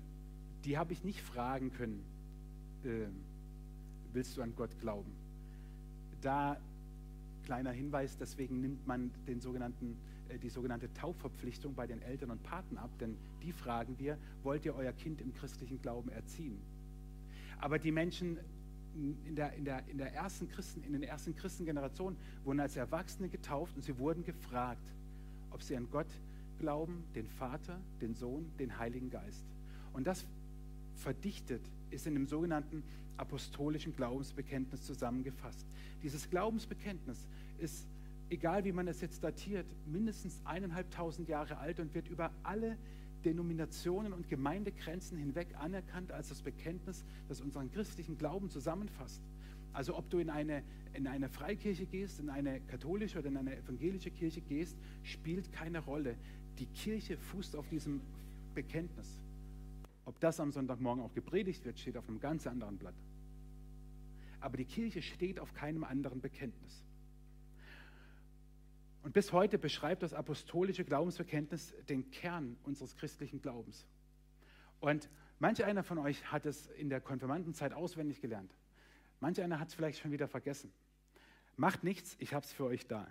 die 0.64 0.76
habe 0.76 0.92
ich 0.92 1.04
nicht 1.04 1.20
fragen 1.22 1.72
können, 1.72 2.02
äh, 2.84 3.06
willst 4.12 4.36
du 4.36 4.42
an 4.42 4.54
Gott 4.56 4.78
glauben? 4.80 5.12
Da, 6.20 6.58
kleiner 7.44 7.70
Hinweis, 7.70 8.16
deswegen 8.18 8.60
nimmt 8.60 8.86
man 8.86 9.10
den 9.26 9.40
sogenannten, 9.40 9.96
äh, 10.28 10.38
die 10.38 10.50
sogenannte 10.50 10.92
Taufverpflichtung 10.92 11.74
bei 11.74 11.86
den 11.86 12.02
Eltern 12.02 12.30
und 12.30 12.42
Paten 12.42 12.76
ab, 12.76 12.90
denn 12.98 13.16
die 13.42 13.52
fragen 13.52 13.98
wir, 13.98 14.18
wollt 14.42 14.64
ihr 14.64 14.74
euer 14.74 14.92
Kind 14.92 15.20
im 15.20 15.32
christlichen 15.32 15.80
Glauben 15.80 16.10
erziehen? 16.10 16.60
Aber 17.58 17.78
die 17.78 17.92
Menschen 17.92 18.38
in, 18.94 19.36
der, 19.36 19.52
in, 19.54 19.64
der, 19.64 19.86
in, 19.88 19.98
der 19.98 20.12
ersten 20.14 20.48
Christen, 20.48 20.82
in 20.82 20.92
den 20.92 21.02
ersten 21.02 21.34
Christengenerationen 21.34 22.18
wurden 22.44 22.60
als 22.60 22.76
Erwachsene 22.76 23.28
getauft 23.28 23.76
und 23.76 23.82
sie 23.82 23.96
wurden 23.98 24.24
gefragt, 24.24 24.82
ob 25.50 25.62
sie 25.62 25.76
an 25.76 25.88
Gott 25.90 26.08
glauben, 26.60 27.02
den 27.16 27.26
Vater, 27.26 27.80
den 28.00 28.14
Sohn, 28.14 28.52
den 28.58 28.78
Heiligen 28.78 29.10
Geist. 29.10 29.44
Und 29.92 30.06
das 30.06 30.26
verdichtet 30.94 31.62
ist 31.90 32.06
in 32.06 32.14
dem 32.14 32.26
sogenannten 32.26 32.84
apostolischen 33.16 33.94
Glaubensbekenntnis 33.96 34.84
zusammengefasst. 34.84 35.66
Dieses 36.02 36.30
Glaubensbekenntnis 36.30 37.26
ist, 37.58 37.86
egal 38.30 38.64
wie 38.64 38.72
man 38.72 38.86
es 38.86 39.00
jetzt 39.00 39.24
datiert, 39.24 39.66
mindestens 39.86 40.40
eineinhalbtausend 40.44 41.28
Jahre 41.28 41.58
alt 41.58 41.80
und 41.80 41.94
wird 41.94 42.08
über 42.08 42.30
alle 42.42 42.76
Denominationen 43.24 44.12
und 44.12 44.28
Gemeindegrenzen 44.28 45.18
hinweg 45.18 45.48
anerkannt 45.58 46.12
als 46.12 46.28
das 46.28 46.40
Bekenntnis, 46.42 47.04
das 47.28 47.40
unseren 47.40 47.70
christlichen 47.70 48.16
Glauben 48.16 48.48
zusammenfasst. 48.48 49.20
Also 49.72 49.96
ob 49.96 50.08
du 50.10 50.18
in 50.18 50.30
eine, 50.30 50.62
in 50.94 51.06
eine 51.06 51.28
Freikirche 51.28 51.86
gehst, 51.86 52.18
in 52.18 52.28
eine 52.28 52.60
katholische 52.60 53.18
oder 53.18 53.28
in 53.28 53.36
eine 53.36 53.56
evangelische 53.56 54.10
Kirche 54.10 54.40
gehst, 54.40 54.76
spielt 55.02 55.52
keine 55.52 55.78
Rolle. 55.80 56.16
Die 56.60 56.66
Kirche 56.66 57.16
fußt 57.16 57.56
auf 57.56 57.66
diesem 57.70 58.02
Bekenntnis. 58.54 59.18
Ob 60.04 60.20
das 60.20 60.40
am 60.40 60.52
Sonntagmorgen 60.52 61.02
auch 61.02 61.14
gepredigt 61.14 61.64
wird, 61.64 61.78
steht 61.78 61.96
auf 61.96 62.06
einem 62.06 62.20
ganz 62.20 62.46
anderen 62.46 62.76
Blatt. 62.76 62.94
Aber 64.40 64.58
die 64.58 64.66
Kirche 64.66 65.00
steht 65.00 65.40
auf 65.40 65.54
keinem 65.54 65.84
anderen 65.84 66.20
Bekenntnis. 66.20 66.84
Und 69.02 69.14
bis 69.14 69.32
heute 69.32 69.58
beschreibt 69.58 70.02
das 70.02 70.12
apostolische 70.12 70.84
Glaubensbekenntnis 70.84 71.72
den 71.88 72.10
Kern 72.10 72.58
unseres 72.64 72.94
christlichen 72.94 73.40
Glaubens. 73.40 73.86
Und 74.80 75.08
manch 75.38 75.64
einer 75.64 75.82
von 75.82 75.96
euch 75.96 76.30
hat 76.30 76.44
es 76.44 76.66
in 76.66 76.90
der 76.90 77.00
Konfirmandenzeit 77.00 77.72
auswendig 77.72 78.20
gelernt. 78.20 78.54
Manch 79.20 79.40
einer 79.40 79.58
hat 79.58 79.68
es 79.68 79.74
vielleicht 79.74 80.00
schon 80.00 80.12
wieder 80.12 80.28
vergessen. 80.28 80.70
Macht 81.56 81.84
nichts, 81.84 82.16
ich 82.18 82.34
habe 82.34 82.44
es 82.44 82.52
für 82.52 82.64
euch 82.64 82.86
da. 82.86 83.06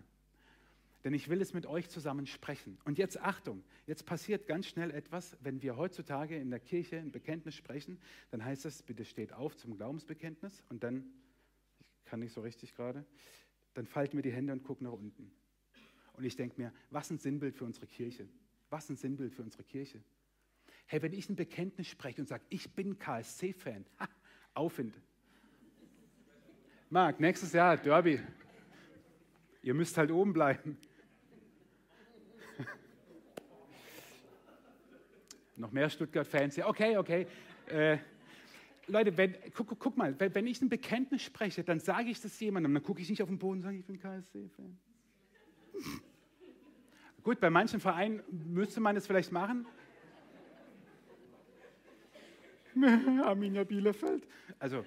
Denn 1.04 1.14
ich 1.14 1.30
will 1.30 1.42
es 1.42 1.54
mit 1.54 1.66
euch 1.66 1.90
zusammen 1.90 2.26
sprechen. 2.26 2.78
Und 2.84 2.98
jetzt 2.98 3.20
Achtung, 3.22 3.64
jetzt 3.88 4.06
passiert 4.06 4.48
ganz 4.48 4.68
schnell 4.68 4.92
etwas, 4.92 5.38
wenn 5.42 5.62
wir 5.62 5.78
heutzutage 5.78 6.36
in 6.36 6.50
der 6.50 6.60
Kirche 6.60 6.98
ein 6.98 7.12
Bekenntnis 7.12 7.56
sprechen, 7.56 8.00
dann 8.32 8.44
heißt 8.44 8.66
es, 8.66 8.84
bitte 8.84 9.06
steht 9.06 9.32
auf 9.32 9.56
zum 9.56 9.78
Glaubensbekenntnis 9.78 10.64
und 10.70 10.84
dann, 10.84 11.06
ich 11.80 12.06
kann 12.06 12.20
nicht 12.20 12.34
so 12.34 12.42
richtig 12.42 12.76
gerade, 12.76 13.06
dann 13.74 13.86
falten 13.86 14.18
wir 14.18 14.24
die 14.24 14.32
Hände 14.32 14.52
und 14.52 14.64
gucken 14.64 14.88
nach 14.88 14.94
unten. 14.94 15.32
Und 16.14 16.26
ich 16.26 16.36
denke 16.36 16.60
mir, 16.60 16.74
was 16.90 17.10
ein 17.12 17.18
Sinnbild 17.18 17.56
für 17.56 17.64
unsere 17.64 17.88
Kirche. 17.88 18.28
Was 18.70 18.90
ein 18.90 18.98
Sinnbild 18.98 19.34
für 19.34 19.42
unsere 19.42 19.64
Kirche. 19.64 20.04
Hey, 20.86 21.02
wenn 21.02 21.14
ich 21.14 21.30
ein 21.30 21.36
Bekenntnis 21.36 21.88
spreche 21.88 22.20
und 22.20 22.28
sage, 22.28 22.44
ich 22.50 22.74
bin 22.76 23.00
KSC-Fan, 23.00 23.86
Aufwind. 24.54 25.00
Marc, 26.90 27.20
nächstes 27.20 27.54
Jahr 27.54 27.78
Derby. 27.78 28.20
Ihr 29.62 29.74
müsst 29.74 29.98
halt 29.98 30.12
oben 30.12 30.34
bleiben. 30.34 30.78
Noch 35.60 35.72
mehr 35.74 35.90
Stuttgart-Fans. 35.90 36.56
Ja, 36.56 36.68
okay, 36.68 36.98
okay. 36.98 37.28
Äh, 37.68 37.98
Leute, 38.88 39.16
wenn, 39.18 39.36
guck, 39.54 39.78
guck, 39.78 39.98
mal, 39.98 40.18
wenn, 40.18 40.48
ich 40.48 40.62
ein 40.62 40.70
Bekenntnis 40.70 41.22
spreche, 41.22 41.66
dann 41.66 41.82
sage 41.82 42.10
ich 42.10 42.22
das 42.22 42.40
jemandem, 42.40 42.74
dann 42.74 42.82
gucke 42.82 43.02
ich 43.02 43.10
nicht 43.10 43.22
auf 43.22 43.28
den 43.28 43.38
Boden 43.38 43.60
und 43.60 43.64
sage, 43.64 43.78
ich 43.78 43.86
bin 43.86 44.00
KSC-Fan. 44.00 44.78
Gut, 47.24 47.42
bei 47.42 47.50
manchen 47.50 47.82
Vereinen 47.82 48.24
müsste 48.32 48.80
man 48.80 48.96
es 48.96 49.06
vielleicht 49.06 49.34
machen. 49.34 49.68
Arminia 53.24 53.66
Bielefeld. 53.66 54.26
Also, 54.60 54.86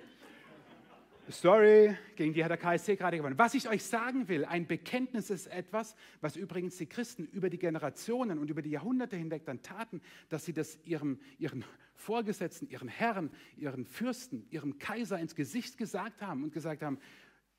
sorry, 1.33 1.97
gegen 2.15 2.33
die 2.33 2.45
hat 2.45 2.51
der 2.51 2.59
KSC 2.59 2.97
gerade 2.97 3.17
gewonnen. 3.17 3.39
Was 3.39 3.55
ich 3.55 3.69
euch 3.69 3.83
sagen 3.83 4.29
will, 4.29 4.45
ein 4.45 4.67
Bekenntnis 4.67 5.31
ist 5.31 5.47
etwas, 5.49 5.97
was 6.21 6.37
übrigens 6.37 6.77
die 6.77 6.87
Christen 6.87 7.27
über 7.33 7.51
die 7.51 7.59
Generationen 7.59 8.39
und 8.39 8.51
über 8.51 8.63
die 8.63 8.71
Jahrhunderte 8.71 9.17
hinweg 9.17 9.45
dann 9.45 9.63
taten, 9.63 10.01
dass 10.29 10.45
sie 10.45 10.53
das 10.53 10.79
ihrem, 10.85 11.19
ihren 11.39 11.65
Vorgesetzten, 11.97 12.69
ihren 12.69 12.89
Herren, 12.89 13.31
ihren 13.57 13.85
Fürsten, 13.85 14.47
ihrem 14.51 14.79
Kaiser 14.79 15.19
ins 15.19 15.35
Gesicht 15.35 15.79
gesagt 15.79 16.23
haben 16.23 16.45
und 16.45 16.53
gesagt 16.53 16.83
haben, 16.83 16.99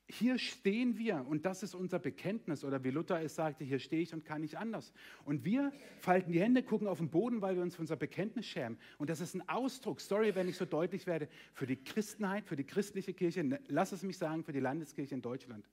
hier 0.09 0.37
stehen 0.37 0.97
wir 0.97 1.25
und 1.27 1.45
das 1.45 1.63
ist 1.63 1.75
unser 1.75 1.99
Bekenntnis. 1.99 2.63
Oder 2.63 2.83
wie 2.83 2.91
Luther 2.91 3.21
es 3.21 3.35
sagte, 3.35 3.63
hier 3.63 3.79
stehe 3.79 4.01
ich 4.01 4.13
und 4.13 4.25
kann 4.25 4.41
nicht 4.41 4.57
anders. 4.57 4.93
Und 5.23 5.45
wir 5.45 5.71
falten 5.99 6.31
die 6.31 6.41
Hände, 6.41 6.63
gucken 6.63 6.87
auf 6.87 6.97
den 6.97 7.09
Boden, 7.09 7.41
weil 7.41 7.55
wir 7.55 7.63
uns 7.63 7.75
für 7.75 7.81
unser 7.81 7.95
Bekenntnis 7.95 8.45
schämen. 8.45 8.77
Und 8.97 9.09
das 9.09 9.21
ist 9.21 9.33
ein 9.33 9.47
Ausdruck, 9.47 10.01
sorry, 10.01 10.35
wenn 10.35 10.49
ich 10.49 10.57
so 10.57 10.65
deutlich 10.65 11.07
werde, 11.07 11.29
für 11.53 11.65
die 11.65 11.77
Christenheit, 11.77 12.45
für 12.45 12.55
die 12.55 12.65
christliche 12.65 13.13
Kirche, 13.13 13.43
ne, 13.43 13.59
lass 13.67 13.91
es 13.91 14.03
mich 14.03 14.17
sagen, 14.17 14.43
für 14.43 14.53
die 14.53 14.59
Landeskirche 14.59 15.15
in 15.15 15.21
Deutschland. 15.21 15.65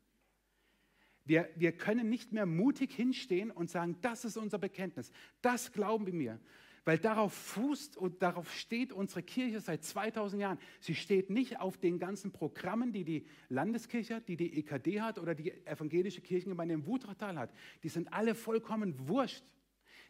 Wir, 1.25 1.49
wir 1.57 1.73
können 1.73 2.09
nicht 2.09 2.33
mehr 2.33 2.47
mutig 2.47 2.93
hinstehen 2.93 3.51
und 3.51 3.71
sagen, 3.71 3.97
das 4.01 4.25
ist 4.25 4.37
unser 4.37 4.59
Bekenntnis, 4.59 5.11
das 5.43 5.73
glauben 5.73 6.07
wir 6.07 6.15
mir. 6.15 6.41
Weil 6.85 6.99
darauf 6.99 7.35
fußt 7.35 7.97
und 7.97 8.23
darauf 8.23 8.53
steht 8.55 8.93
unsere 8.93 9.23
Kirche 9.23 9.61
seit 9.61 9.85
2000 9.85 10.41
Jahren. 10.41 10.59
Sie 10.81 10.95
steht 10.95 11.29
nicht 11.29 11.61
auf 11.61 11.77
den 11.77 11.99
ganzen 11.99 12.33
Programmen, 12.33 12.93
die 12.93 13.05
die 13.05 13.27
Landeskirche 13.49 14.17
hat, 14.17 14.29
die 14.29 14.37
die 14.37 14.59
EKD 14.59 15.03
hat 15.03 15.19
oder 15.19 15.35
die 15.35 15.53
evangelische 15.67 16.23
Kirchengemeinde 16.23 16.75
im 16.75 16.87
Wutachtal 16.87 17.39
hat. 17.39 17.53
Die 17.83 17.91
sind 17.91 18.13
alle 18.13 18.35
vollkommen 18.35 19.09
wurscht. 19.09 19.45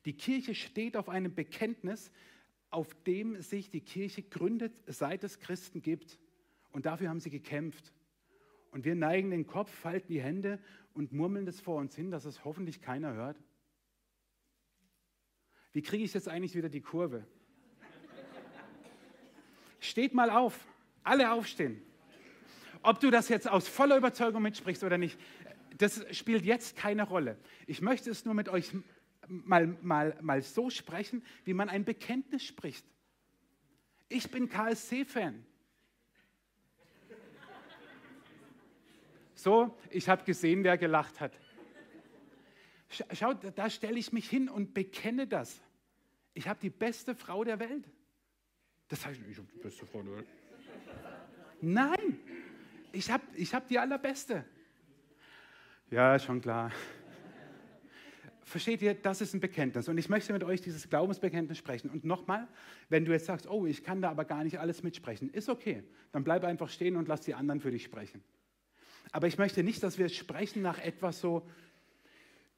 Die 0.04 0.16
Kirche 0.16 0.54
steht 0.54 0.96
auf 0.96 1.08
einem 1.08 1.34
Bekenntnis, 1.34 2.12
auf 2.70 2.94
dem 3.02 3.42
sich 3.42 3.68
die 3.70 3.80
Kirche 3.80 4.22
gründet, 4.22 4.72
seit 4.86 5.24
es 5.24 5.40
Christen 5.40 5.82
gibt. 5.82 6.18
Und 6.70 6.86
dafür 6.86 7.08
haben 7.08 7.20
sie 7.20 7.30
gekämpft. 7.30 7.92
Und 8.70 8.84
wir 8.84 8.94
neigen 8.94 9.30
den 9.30 9.46
Kopf, 9.46 9.72
falten 9.72 10.12
die 10.12 10.22
Hände 10.22 10.60
und 10.94 11.12
murmeln 11.12 11.46
das 11.46 11.60
vor 11.60 11.76
uns 11.76 11.96
hin, 11.96 12.12
dass 12.12 12.24
es 12.24 12.44
hoffentlich 12.44 12.80
keiner 12.80 13.14
hört. 13.14 13.36
Wie 15.72 15.82
kriege 15.82 16.04
ich 16.04 16.14
jetzt 16.14 16.28
eigentlich 16.28 16.54
wieder 16.54 16.68
die 16.68 16.80
Kurve? 16.80 17.24
Steht 19.78 20.14
mal 20.14 20.30
auf, 20.30 20.66
alle 21.02 21.32
aufstehen. 21.32 21.82
Ob 22.82 23.00
du 23.00 23.10
das 23.10 23.28
jetzt 23.28 23.48
aus 23.48 23.68
voller 23.68 23.96
Überzeugung 23.96 24.42
mitsprichst 24.42 24.84
oder 24.84 24.98
nicht, 24.98 25.18
das 25.78 26.04
spielt 26.16 26.44
jetzt 26.44 26.76
keine 26.76 27.04
Rolle. 27.04 27.38
Ich 27.66 27.80
möchte 27.80 28.10
es 28.10 28.24
nur 28.24 28.34
mit 28.34 28.48
euch 28.48 28.72
mal, 29.28 29.66
mal, 29.80 30.16
mal 30.20 30.42
so 30.42 30.70
sprechen, 30.70 31.22
wie 31.44 31.54
man 31.54 31.68
ein 31.68 31.84
Bekenntnis 31.84 32.42
spricht. 32.42 32.84
Ich 34.08 34.30
bin 34.30 34.48
KSC-Fan. 34.48 35.44
So, 39.34 39.74
ich 39.88 40.08
habe 40.08 40.24
gesehen, 40.24 40.64
wer 40.64 40.76
gelacht 40.76 41.20
hat. 41.20 41.32
Schaut, 43.12 43.38
da 43.56 43.70
stelle 43.70 43.99
ich 43.99 44.12
mich 44.12 44.28
hin 44.28 44.49
und 44.49 44.75
bekenne 44.75 45.26
das. 45.26 45.61
Ich 46.35 46.49
habe 46.49 46.59
die 46.61 46.70
beste 46.70 47.14
Frau 47.14 47.44
der 47.44 47.61
Welt. 47.61 47.88
Das 48.88 49.06
heißt, 49.06 49.20
ich 49.30 49.38
habe 49.38 49.49
die 49.54 49.62
beste 49.62 49.87
Frau 49.87 50.02
der 50.02 50.16
Welt. 50.16 50.26
Nein, 51.61 52.18
ich 52.92 53.11
habe 53.11 53.23
ich 53.35 53.54
hab 53.54 53.68
die 53.68 53.78
allerbeste. 53.78 54.44
Ja, 55.90 56.18
schon 56.18 56.40
klar. 56.40 56.73
Versteht 58.42 58.82
ihr, 58.82 58.94
das 58.94 59.20
ist 59.20 59.35
ein 59.35 59.40
Bekenntnis. 59.40 59.88
Und 59.88 59.97
ich 59.99 60.09
möchte 60.09 60.32
mit 60.32 60.42
euch 60.42 60.61
dieses 60.61 60.88
Glaubensbekenntnis 60.88 61.56
sprechen. 61.59 61.88
Und 61.88 62.04
nochmal, 62.04 62.49
wenn 62.88 63.04
du 63.04 63.12
jetzt 63.12 63.26
sagst, 63.26 63.49
oh, 63.49 63.66
ich 63.66 63.85
kann 63.85 64.02
da 64.02 64.11
aber 64.11 64.25
gar 64.25 64.42
nicht 64.42 64.59
alles 64.59 64.82
mitsprechen, 64.82 65.30
ist 65.30 65.49
okay. 65.49 65.85
Dann 66.11 66.25
bleib 66.25 66.42
einfach 66.42 66.68
stehen 66.68 66.97
und 66.97 67.06
lass 67.06 67.20
die 67.20 67.35
anderen 67.35 67.61
für 67.61 67.70
dich 67.70 67.85
sprechen. 67.85 68.25
Aber 69.12 69.28
ich 69.28 69.38
möchte 69.38 69.62
nicht, 69.62 69.82
dass 69.85 69.99
wir 69.99 70.09
sprechen 70.09 70.62
nach 70.62 70.78
etwas 70.78 71.20
so, 71.20 71.49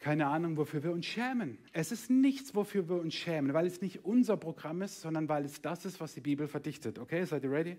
keine 0.02 0.26
Ahnung, 0.26 0.56
wofür 0.56 0.82
wir 0.82 0.90
uns 0.90 1.06
schämen. 1.06 1.58
Es 1.72 1.92
ist 1.92 2.10
nichts, 2.10 2.56
wofür 2.56 2.88
wir 2.88 2.96
uns 2.96 3.14
schämen, 3.14 3.54
weil 3.54 3.66
es 3.66 3.80
nicht 3.80 4.04
unser 4.04 4.36
Programm 4.36 4.82
ist, 4.82 5.00
sondern 5.00 5.28
weil 5.28 5.44
es 5.44 5.62
das 5.62 5.84
ist, 5.84 6.00
was 6.00 6.12
die 6.12 6.20
Bibel 6.20 6.48
verdichtet. 6.48 6.98
Okay, 6.98 7.24
seid 7.24 7.44
ihr 7.44 7.52
ready? 7.52 7.76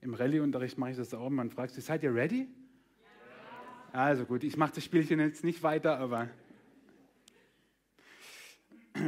Im 0.00 0.14
Rallye-Unterricht 0.14 0.78
mache 0.78 0.92
ich 0.92 0.96
das 0.96 1.12
auch. 1.14 1.28
Man 1.30 1.50
fragt 1.50 1.72
sich, 1.72 1.84
seid 1.84 2.04
ihr 2.04 2.14
ready? 2.14 2.46
Ja. 3.92 4.00
Also 4.00 4.24
gut, 4.24 4.44
ich 4.44 4.56
mache 4.56 4.74
das 4.76 4.84
Spielchen 4.84 5.18
jetzt 5.18 5.42
nicht 5.42 5.64
weiter, 5.64 5.98
aber 5.98 6.28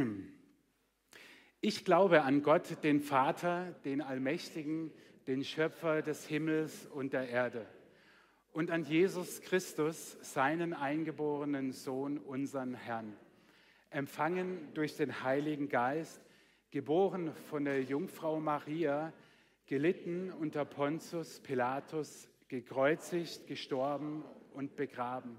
ich 1.61 1.85
glaube 1.85 2.23
an 2.23 2.43
Gott, 2.43 2.83
den 2.83 2.99
Vater, 2.99 3.73
den 3.85 4.01
Allmächtigen, 4.01 4.91
den 5.25 5.45
Schöpfer 5.45 6.01
des 6.01 6.27
Himmels 6.27 6.85
und 6.87 7.13
der 7.13 7.29
Erde 7.29 7.65
und 8.53 8.69
an 8.69 8.83
Jesus 8.83 9.41
Christus, 9.41 10.17
seinen 10.21 10.73
eingeborenen 10.73 11.71
Sohn, 11.71 12.17
unseren 12.17 12.73
Herrn, 12.73 13.15
empfangen 13.89 14.73
durch 14.73 14.97
den 14.97 15.23
Heiligen 15.23 15.69
Geist, 15.69 16.21
geboren 16.69 17.33
von 17.49 17.65
der 17.65 17.81
Jungfrau 17.83 18.39
Maria, 18.39 19.13
gelitten 19.67 20.31
unter 20.31 20.65
Pontius 20.65 21.39
Pilatus, 21.39 22.29
gekreuzigt, 22.49 23.47
gestorben 23.47 24.25
und 24.53 24.75
begraben, 24.75 25.37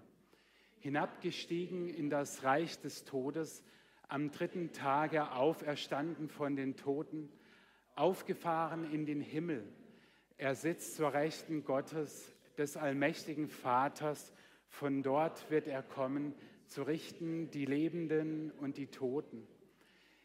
hinabgestiegen 0.78 1.88
in 1.88 2.08
das 2.08 2.44
Reich 2.44 2.80
des 2.80 3.04
Todes, 3.04 3.62
am 4.08 4.30
dritten 4.30 4.72
Tage 4.72 5.32
auferstanden 5.32 6.28
von 6.28 6.56
den 6.56 6.76
Toten, 6.76 7.30
aufgefahren 7.94 8.90
in 8.90 9.04
den 9.04 9.20
Himmel. 9.20 9.70
Er 10.38 10.54
sitzt 10.54 10.96
zur 10.96 11.12
Rechten 11.12 11.64
Gottes, 11.64 12.34
des 12.62 12.76
allmächtigen 12.76 13.48
Vaters. 13.48 14.32
Von 14.68 15.02
dort 15.02 15.50
wird 15.50 15.66
er 15.66 15.82
kommen, 15.82 16.32
zu 16.66 16.84
richten 16.84 17.50
die 17.50 17.64
Lebenden 17.64 18.52
und 18.52 18.76
die 18.76 18.86
Toten. 18.86 19.46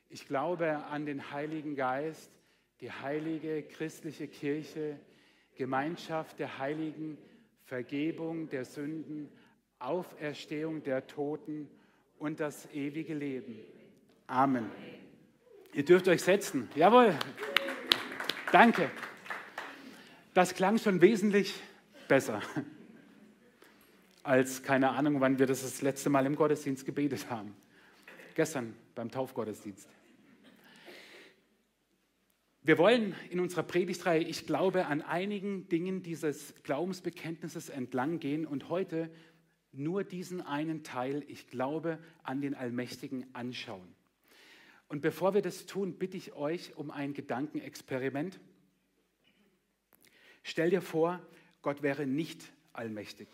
Ich 0.10 0.27
glaube 0.27 0.86
an 0.86 1.06
den 1.08 1.32
Heiligen 1.32 1.75
Geist, 1.75 2.32
die 2.79 2.91
heilige 2.91 3.63
christliche 3.63 4.27
Kirche, 4.27 5.00
Gemeinschaft 5.56 6.38
der 6.38 6.60
Heiligen, 6.60 7.17
Vergebung 7.63 8.50
der 8.50 8.65
Sünden, 8.65 9.29
Auferstehung 9.79 10.84
der 10.84 11.08
Toten 11.08 11.67
und 12.20 12.39
das 12.39 12.72
ewige 12.72 13.15
Leben. 13.15 13.60
Amen. 14.27 14.70
Ihr 15.74 15.84
dürft 15.84 16.08
euch 16.08 16.22
setzen. 16.22 16.70
Jawohl. 16.75 17.17
Danke. 18.51 18.91
Das 20.36 20.53
klang 20.53 20.77
schon 20.77 21.01
wesentlich 21.01 21.56
besser 22.08 22.42
als 24.24 24.64
keine 24.64 24.90
Ahnung, 24.90 25.22
wann 25.22 25.40
wir 25.40 25.46
das 25.46 25.62
das 25.62 25.82
letzte 25.82 26.10
Mal 26.10 26.26
im 26.26 26.36
Gottesdienst 26.36 26.86
gebetet 26.86 27.30
haben. 27.30 27.56
Gestern 28.36 28.76
beim 28.94 29.10
Taufgottesdienst. 29.10 29.88
Wir 32.62 32.78
wollen 32.78 33.15
in 33.30 33.39
unserer 33.39 33.63
Predigtreihe, 33.63 34.22
ich 34.22 34.46
glaube, 34.46 34.88
an 34.88 35.02
einigen 35.02 35.70
Dingen 35.70 36.04
dieses 36.04 36.54
Glaubensbekenntnisses 36.63 37.70
entlang 37.70 38.20
gehen 38.20 38.46
und 38.46 38.67
heute 38.67 39.10
nur 39.72 40.04
diesen 40.04 40.41
einen 40.41 40.84
Teil, 40.84 41.24
ich 41.30 41.48
glaube, 41.48 41.98
an 42.24 42.41
den 42.41 42.56
Allmächtigen 42.56 43.26
anschauen. 43.34 43.88
Und 44.89 45.02
bevor 45.02 45.34
wir 45.34 45.41
das 45.41 45.65
tun, 45.65 45.93
bitte 45.93 46.17
ich 46.17 46.34
euch 46.34 46.76
um 46.76 46.91
ein 46.91 47.13
Gedankenexperiment. 47.13 48.39
Stell 50.43 50.70
dir 50.70 50.82
vor, 50.82 51.22
Gott 51.62 51.82
wäre 51.82 52.06
nicht 52.06 52.52
allmächtig. 52.74 53.28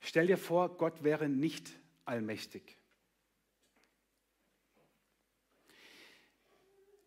Stell 0.00 0.26
dir 0.26 0.38
vor, 0.38 0.76
Gott 0.76 1.04
wäre 1.04 1.28
nicht 1.28 1.70
allmächtig. 2.04 2.76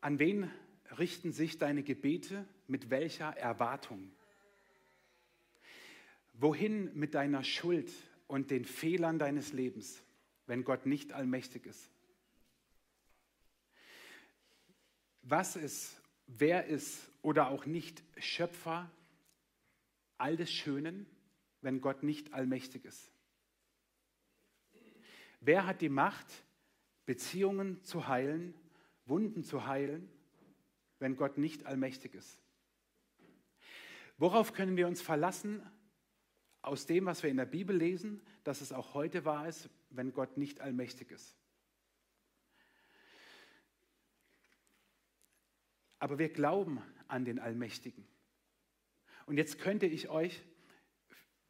An 0.01 0.19
wen 0.19 0.51
richten 0.97 1.31
sich 1.31 1.57
deine 1.57 1.83
Gebete? 1.83 2.47
Mit 2.67 2.89
welcher 2.89 3.35
Erwartung? 3.37 4.11
Wohin 6.33 6.95
mit 6.97 7.13
deiner 7.15 7.43
Schuld 7.43 7.91
und 8.27 8.51
den 8.51 8.65
Fehlern 8.65 9.19
deines 9.19 9.53
Lebens, 9.53 10.01
wenn 10.47 10.63
Gott 10.63 10.85
nicht 10.85 11.13
allmächtig 11.13 11.65
ist? 11.65 11.89
Was 15.21 15.55
ist, 15.55 15.99
wer 16.27 16.65
ist 16.65 17.09
oder 17.21 17.49
auch 17.49 17.65
nicht 17.65 18.03
Schöpfer 18.17 18.89
all 20.17 20.37
des 20.37 20.51
Schönen, 20.51 21.05
wenn 21.61 21.81
Gott 21.81 22.03
nicht 22.03 22.33
allmächtig 22.33 22.85
ist? 22.85 23.11
Wer 25.39 25.65
hat 25.65 25.81
die 25.81 25.89
Macht, 25.89 26.27
Beziehungen 27.05 27.83
zu 27.83 28.07
heilen, 28.07 28.55
Wunden 29.05 29.43
zu 29.43 29.67
heilen, 29.67 30.09
wenn 30.99 31.15
Gott 31.15 31.37
nicht 31.37 31.65
allmächtig 31.65 32.15
ist? 32.15 32.41
Worauf 34.17 34.53
können 34.53 34.77
wir 34.77 34.87
uns 34.87 35.01
verlassen 35.01 35.61
aus 36.61 36.85
dem, 36.85 37.05
was 37.05 37.21
wir 37.21 37.29
in 37.29 37.37
der 37.37 37.45
Bibel 37.45 37.75
lesen, 37.75 38.21
dass 38.43 38.61
es 38.61 38.71
auch 38.71 38.93
heute 38.93 39.25
wahr 39.25 39.47
ist, 39.47 39.69
wenn 39.89 40.13
Gott 40.13 40.37
nicht 40.37 40.61
allmächtig 40.61 41.11
ist? 41.11 41.35
Aber 46.05 46.19
wir 46.19 46.29
glauben 46.29 46.83
an 47.07 47.25
den 47.25 47.39
Allmächtigen. 47.39 48.05
Und 49.25 49.37
jetzt 49.37 49.57
könnte 49.57 49.87
ich 49.87 50.07
euch, 50.07 50.43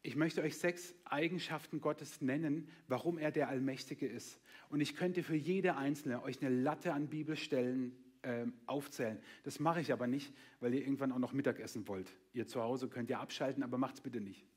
ich 0.00 0.16
möchte 0.16 0.40
euch 0.40 0.56
sechs 0.56 0.94
Eigenschaften 1.04 1.82
Gottes 1.82 2.22
nennen, 2.22 2.70
warum 2.88 3.18
er 3.18 3.30
der 3.30 3.50
Allmächtige 3.50 4.06
ist. 4.06 4.40
Und 4.70 4.80
ich 4.80 4.96
könnte 4.96 5.22
für 5.22 5.36
jede 5.36 5.76
einzelne 5.76 6.22
euch 6.22 6.40
eine 6.40 6.48
Latte 6.48 6.94
an 6.94 7.10
Bibelstellen 7.10 8.02
äh, 8.22 8.46
aufzählen. 8.64 9.20
Das 9.44 9.60
mache 9.60 9.82
ich 9.82 9.92
aber 9.92 10.06
nicht, 10.06 10.32
weil 10.60 10.72
ihr 10.72 10.80
irgendwann 10.80 11.12
auch 11.12 11.18
noch 11.18 11.34
Mittagessen 11.34 11.86
wollt. 11.86 12.10
Ihr 12.32 12.46
zu 12.46 12.62
Hause 12.62 12.88
könnt 12.88 13.10
ihr 13.10 13.20
abschalten, 13.20 13.62
aber 13.62 13.76
macht 13.76 13.96
es 13.96 14.00
bitte 14.00 14.22
nicht. 14.22 14.48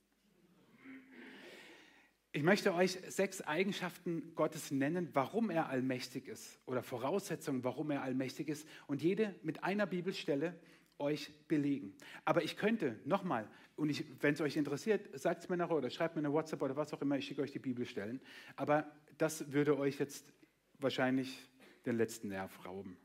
Ich 2.32 2.44
möchte 2.44 2.76
euch 2.76 3.00
sechs 3.08 3.42
Eigenschaften 3.42 4.36
Gottes 4.36 4.70
nennen, 4.70 5.10
warum 5.14 5.50
er 5.50 5.68
allmächtig 5.70 6.28
ist 6.28 6.60
oder 6.68 6.84
Voraussetzungen, 6.84 7.64
warum 7.64 7.90
er 7.90 8.04
allmächtig 8.04 8.50
ist 8.50 8.68
und 8.86 9.02
jede 9.02 9.34
mit 9.42 9.64
einer 9.64 9.88
Bibelstelle 9.88 10.54
euch 11.00 11.34
belegen. 11.48 11.96
Aber 12.26 12.44
ich 12.44 12.56
könnte 12.56 13.00
nochmal, 13.04 13.50
und 13.76 14.04
wenn 14.22 14.36
es 14.36 14.42
euch 14.42 14.58
interessiert, 14.58 15.10
sagt 15.20 15.42
es 15.42 15.50
mir 15.50 15.58
nachher 15.58 15.76
oder 15.76 15.90
schreibt 15.90 16.16
mir 16.16 16.20
eine 16.20 16.32
WhatsApp 16.32 16.62
oder 16.62 16.76
was 16.76 16.94
auch 16.94 17.02
immer, 17.02 17.18
ich 17.18 17.26
schicke 17.26 17.42
euch 17.42 17.52
die 17.52 17.58
Bibelstellen. 17.58 18.22
Aber 18.58 18.92
das 19.18 19.52
würde 19.52 19.80
euch 19.80 19.98
jetzt 19.98 20.32
wahrscheinlich 20.78 21.50
den 21.88 21.98
letzten 21.98 22.28
Nerv 22.28 22.64
rauben. 22.64 22.96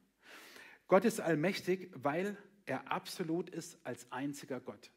Gott 0.87 1.07
ist 1.07 1.21
allmächtig, 1.21 1.91
weil 1.95 2.37
er 2.67 2.93
absolut 2.93 3.49
ist 3.49 3.79
als 3.85 4.11
einziger 4.13 4.61
Gott. 4.61 4.91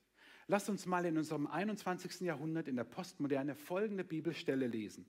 Lasst 0.49 0.69
uns 0.69 0.85
mal 0.85 1.05
in 1.05 1.17
unserem 1.17 1.45
21. 1.45 2.21
Jahrhundert 2.21 2.69
in 2.69 2.77
der 2.77 2.85
Postmoderne 2.85 3.53
folgende 3.53 4.05
Bibelstelle 4.05 4.67
lesen. 4.67 5.05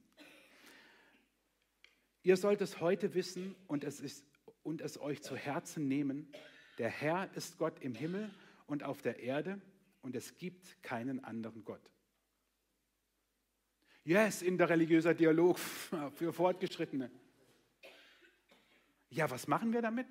Ihr 2.24 2.37
sollt 2.37 2.61
es 2.61 2.81
heute 2.81 3.14
wissen 3.14 3.55
und 3.68 3.85
es, 3.85 4.01
ist, 4.01 4.27
und 4.64 4.81
es 4.81 5.01
euch 5.01 5.22
zu 5.22 5.37
Herzen 5.37 5.87
nehmen. 5.87 6.33
Der 6.79 6.90
Herr 6.90 7.33
ist 7.37 7.57
Gott 7.57 7.81
im 7.81 7.94
Himmel 7.94 8.31
und 8.66 8.83
auf 8.83 9.01
der 9.01 9.20
Erde 9.20 9.61
und 10.03 10.16
es 10.16 10.37
gibt 10.38 10.83
keinen 10.83 11.22
anderen 11.22 11.64
Gott. 11.64 11.88
Yes, 14.03 14.42
in 14.42 14.59
der 14.59 14.68
religiöser 14.68 15.14
Dialog 15.14 15.59
für 16.14 16.33
Fortgeschrittene. 16.33 17.11
Ja, 19.11 19.31
was 19.31 19.46
machen 19.46 19.72
wir 19.72 19.83
damit? 19.83 20.07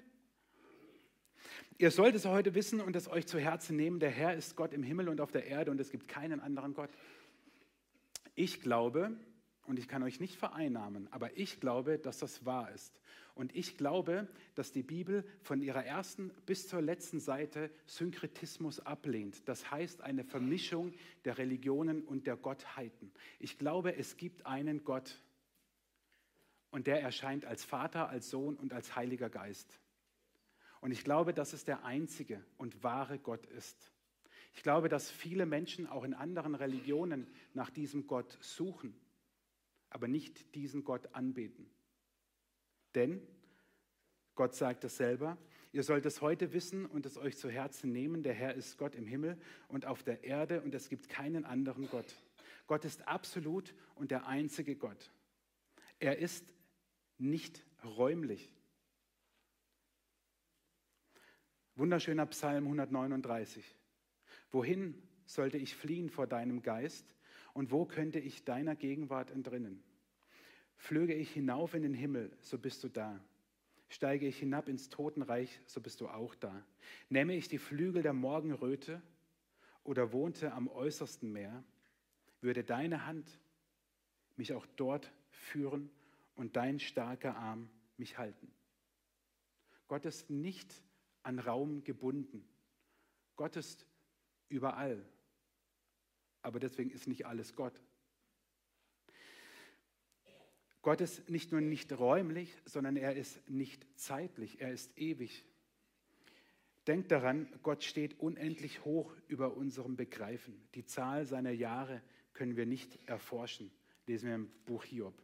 Ihr 1.77 1.91
sollt 1.91 2.15
es 2.15 2.25
heute 2.25 2.55
wissen 2.55 2.81
und 2.81 2.95
es 2.95 3.07
euch 3.07 3.27
zu 3.27 3.39
Herzen 3.39 3.75
nehmen, 3.75 3.99
der 3.99 4.09
Herr 4.09 4.33
ist 4.33 4.55
Gott 4.55 4.73
im 4.73 4.83
Himmel 4.83 5.09
und 5.09 5.21
auf 5.21 5.31
der 5.31 5.45
Erde 5.45 5.71
und 5.71 5.79
es 5.79 5.91
gibt 5.91 6.07
keinen 6.07 6.39
anderen 6.39 6.73
Gott. 6.73 6.89
Ich 8.35 8.61
glaube, 8.61 9.17
und 9.67 9.77
ich 9.77 9.87
kann 9.87 10.01
euch 10.01 10.19
nicht 10.19 10.37
vereinnahmen, 10.37 11.07
aber 11.11 11.37
ich 11.37 11.59
glaube, 11.59 11.99
dass 11.99 12.19
das 12.19 12.45
wahr 12.45 12.71
ist. 12.71 13.01
Und 13.35 13.55
ich 13.55 13.77
glaube, 13.77 14.27
dass 14.55 14.71
die 14.71 14.81
Bibel 14.81 15.23
von 15.43 15.61
ihrer 15.61 15.85
ersten 15.85 16.31
bis 16.45 16.67
zur 16.67 16.81
letzten 16.81 17.19
Seite 17.19 17.69
Synkretismus 17.85 18.79
ablehnt. 18.79 19.47
Das 19.47 19.69
heißt 19.69 20.01
eine 20.01 20.23
Vermischung 20.23 20.93
der 21.25 21.37
Religionen 21.37 22.01
und 22.01 22.25
der 22.25 22.37
Gottheiten. 22.37 23.11
Ich 23.39 23.59
glaube, 23.59 23.95
es 23.95 24.17
gibt 24.17 24.45
einen 24.47 24.83
Gott 24.83 25.21
und 26.71 26.87
der 26.87 27.01
erscheint 27.01 27.45
als 27.45 27.63
Vater, 27.63 28.09
als 28.09 28.29
Sohn 28.29 28.55
und 28.55 28.73
als 28.73 28.95
Heiliger 28.95 29.29
Geist. 29.29 29.79
Und 30.87 30.93
ich 30.93 31.03
glaube, 31.03 31.33
dass 31.33 31.51
es 31.51 31.65
der 31.65 31.83
einzige 31.83 32.41
und 32.57 32.81
wahre 32.81 33.19
Gott 33.19 33.45
ist. 33.47 33.91
Ich 34.53 34.63
glaube, 34.63 34.87
dass 34.87 35.11
viele 35.11 35.45
Menschen 35.45 35.85
auch 35.85 36.05
in 36.05 36.13
anderen 36.13 36.55
Religionen 36.55 37.27
nach 37.53 37.69
diesem 37.69 38.07
Gott 38.07 38.37
suchen, 38.39 38.97
aber 39.89 40.07
nicht 40.07 40.55
diesen 40.55 40.85
Gott 40.85 41.13
anbeten. 41.13 41.69
Denn 42.95 43.21
Gott 44.35 44.55
sagt 44.55 44.85
es 44.85 44.95
selber, 44.95 45.37
ihr 45.73 45.83
sollt 45.83 46.05
es 46.05 46.21
heute 46.21 46.53
wissen 46.53 46.85
und 46.85 47.05
es 47.05 47.17
euch 47.17 47.35
zu 47.35 47.49
Herzen 47.49 47.91
nehmen, 47.91 48.23
der 48.23 48.33
Herr 48.33 48.53
ist 48.53 48.77
Gott 48.77 48.95
im 48.95 49.07
Himmel 49.07 49.37
und 49.67 49.85
auf 49.85 50.03
der 50.03 50.23
Erde 50.23 50.61
und 50.61 50.73
es 50.73 50.87
gibt 50.87 51.09
keinen 51.09 51.43
anderen 51.43 51.89
Gott. 51.89 52.15
Gott 52.65 52.85
ist 52.85 53.05
absolut 53.09 53.75
und 53.95 54.09
der 54.09 54.25
einzige 54.25 54.77
Gott. 54.77 55.11
Er 55.99 56.19
ist 56.19 56.45
nicht 57.17 57.65
räumlich. 57.83 58.56
Wunderschöner 61.77 62.25
Psalm 62.25 62.63
139. 62.63 63.63
Wohin 64.49 64.99
sollte 65.27 65.59
ich 65.59 65.75
fliehen 65.75 66.09
vor 66.09 66.25
deinem 66.25 66.63
Geist 66.63 67.05
und 67.53 67.69
wo 67.71 67.85
könnte 67.85 68.17
ich 68.17 68.43
deiner 68.43 68.75
Gegenwart 68.75 69.29
entrinnen? 69.29 69.83
Flöge 70.75 71.13
ich 71.13 71.29
hinauf 71.29 71.75
in 71.75 71.83
den 71.83 71.93
Himmel, 71.93 72.35
so 72.41 72.57
bist 72.57 72.83
du 72.83 72.89
da. 72.89 73.23
Steige 73.89 74.25
ich 74.25 74.39
hinab 74.39 74.69
ins 74.69 74.89
Totenreich, 74.89 75.61
so 75.67 75.79
bist 75.79 76.01
du 76.01 76.07
auch 76.07 76.33
da. 76.33 76.65
Nähme 77.09 77.35
ich 77.35 77.47
die 77.47 77.59
Flügel 77.59 78.01
der 78.01 78.13
Morgenröte 78.13 78.99
oder 79.83 80.11
wohnte 80.13 80.53
am 80.53 80.67
äußersten 80.67 81.31
Meer, 81.31 81.63
würde 82.41 82.63
deine 82.63 83.05
Hand 83.05 83.39
mich 84.35 84.51
auch 84.51 84.65
dort 84.77 85.13
führen 85.29 85.91
und 86.33 86.55
dein 86.55 86.79
starker 86.79 87.37
Arm 87.37 87.69
mich 87.97 88.17
halten. 88.17 88.51
Gott 89.87 90.05
ist 90.05 90.31
nicht 90.31 90.73
an 91.27 91.39
Raum 91.39 91.83
gebunden. 91.83 92.47
Gott 93.35 93.57
ist 93.57 93.85
überall. 94.47 95.05
Aber 96.41 96.61
deswegen 96.61 96.89
ist 96.89 97.05
nicht 97.05 97.25
alles 97.25 97.53
Gott. 97.53 97.81
Gott 100.81 101.01
ist 101.01 101.29
nicht 101.29 101.51
nur 101.51 101.59
nicht 101.59 101.91
räumlich, 101.91 102.55
sondern 102.63 102.95
er 102.95 103.17
ist 103.17 103.49
nicht 103.49 103.85
zeitlich, 103.99 104.61
er 104.61 104.71
ist 104.71 104.97
ewig. 104.97 105.43
Denkt 106.87 107.11
daran, 107.11 107.49
Gott 107.61 107.83
steht 107.83 108.17
unendlich 108.21 108.85
hoch 108.85 109.13
über 109.27 109.57
unserem 109.57 109.97
Begreifen. 109.97 110.65
Die 110.75 110.85
Zahl 110.85 111.25
seiner 111.25 111.51
Jahre 111.51 112.01
können 112.31 112.55
wir 112.55 112.65
nicht 112.65 112.97
erforschen, 113.05 113.69
lesen 114.05 114.29
wir 114.29 114.35
im 114.35 114.49
Buch 114.63 114.85
Hiob. 114.85 115.21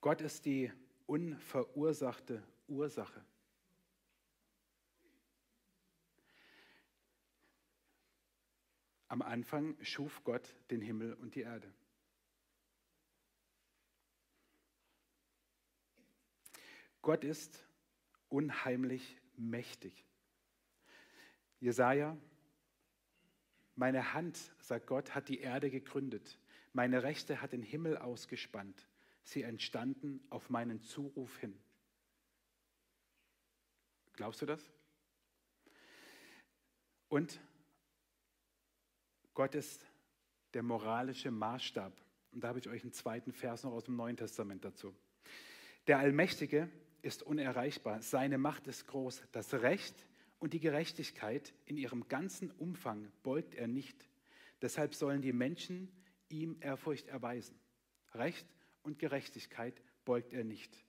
Gott 0.00 0.20
ist 0.20 0.46
die 0.46 0.70
unverursachte 1.10 2.40
Ursache. 2.68 3.20
Am 9.08 9.20
Anfang 9.20 9.76
schuf 9.82 10.22
Gott 10.22 10.54
den 10.70 10.80
Himmel 10.80 11.14
und 11.14 11.34
die 11.34 11.40
Erde. 11.40 11.74
Gott 17.02 17.24
ist 17.24 17.66
unheimlich 18.28 19.20
mächtig. 19.36 20.06
Jesaja, 21.58 22.16
meine 23.74 24.14
Hand, 24.14 24.38
sagt 24.60 24.86
Gott, 24.86 25.16
hat 25.16 25.28
die 25.28 25.40
Erde 25.40 25.70
gegründet. 25.72 26.38
Meine 26.72 27.02
Rechte 27.02 27.42
hat 27.42 27.52
den 27.52 27.64
Himmel 27.64 27.98
ausgespannt. 27.98 28.89
Sie 29.22 29.42
entstanden 29.42 30.24
auf 30.30 30.50
meinen 30.50 30.82
Zuruf 30.82 31.38
hin. 31.38 31.58
Glaubst 34.14 34.42
du 34.42 34.46
das? 34.46 34.70
Und 37.08 37.40
Gott 39.34 39.54
ist 39.54 39.84
der 40.54 40.62
moralische 40.62 41.30
Maßstab. 41.30 41.92
Und 42.32 42.44
da 42.44 42.48
habe 42.48 42.58
ich 42.58 42.68
euch 42.68 42.82
einen 42.82 42.92
zweiten 42.92 43.32
Vers 43.32 43.64
noch 43.64 43.72
aus 43.72 43.84
dem 43.84 43.96
Neuen 43.96 44.16
Testament 44.16 44.64
dazu. 44.64 44.94
Der 45.86 45.98
Allmächtige 45.98 46.70
ist 47.02 47.22
unerreichbar. 47.22 48.02
Seine 48.02 48.38
Macht 48.38 48.66
ist 48.66 48.86
groß. 48.86 49.22
Das 49.32 49.54
Recht 49.54 50.06
und 50.38 50.52
die 50.52 50.60
Gerechtigkeit 50.60 51.52
in 51.66 51.76
ihrem 51.76 52.08
ganzen 52.08 52.50
Umfang 52.50 53.10
beugt 53.22 53.54
er 53.54 53.68
nicht. 53.68 54.08
Deshalb 54.62 54.94
sollen 54.94 55.22
die 55.22 55.32
Menschen 55.32 55.90
ihm 56.28 56.56
Ehrfurcht 56.60 57.08
erweisen. 57.08 57.58
Recht 58.14 58.46
und 58.82 58.98
Gerechtigkeit 58.98 59.80
beugt 60.04 60.32
er 60.32 60.44
nicht. 60.44 60.84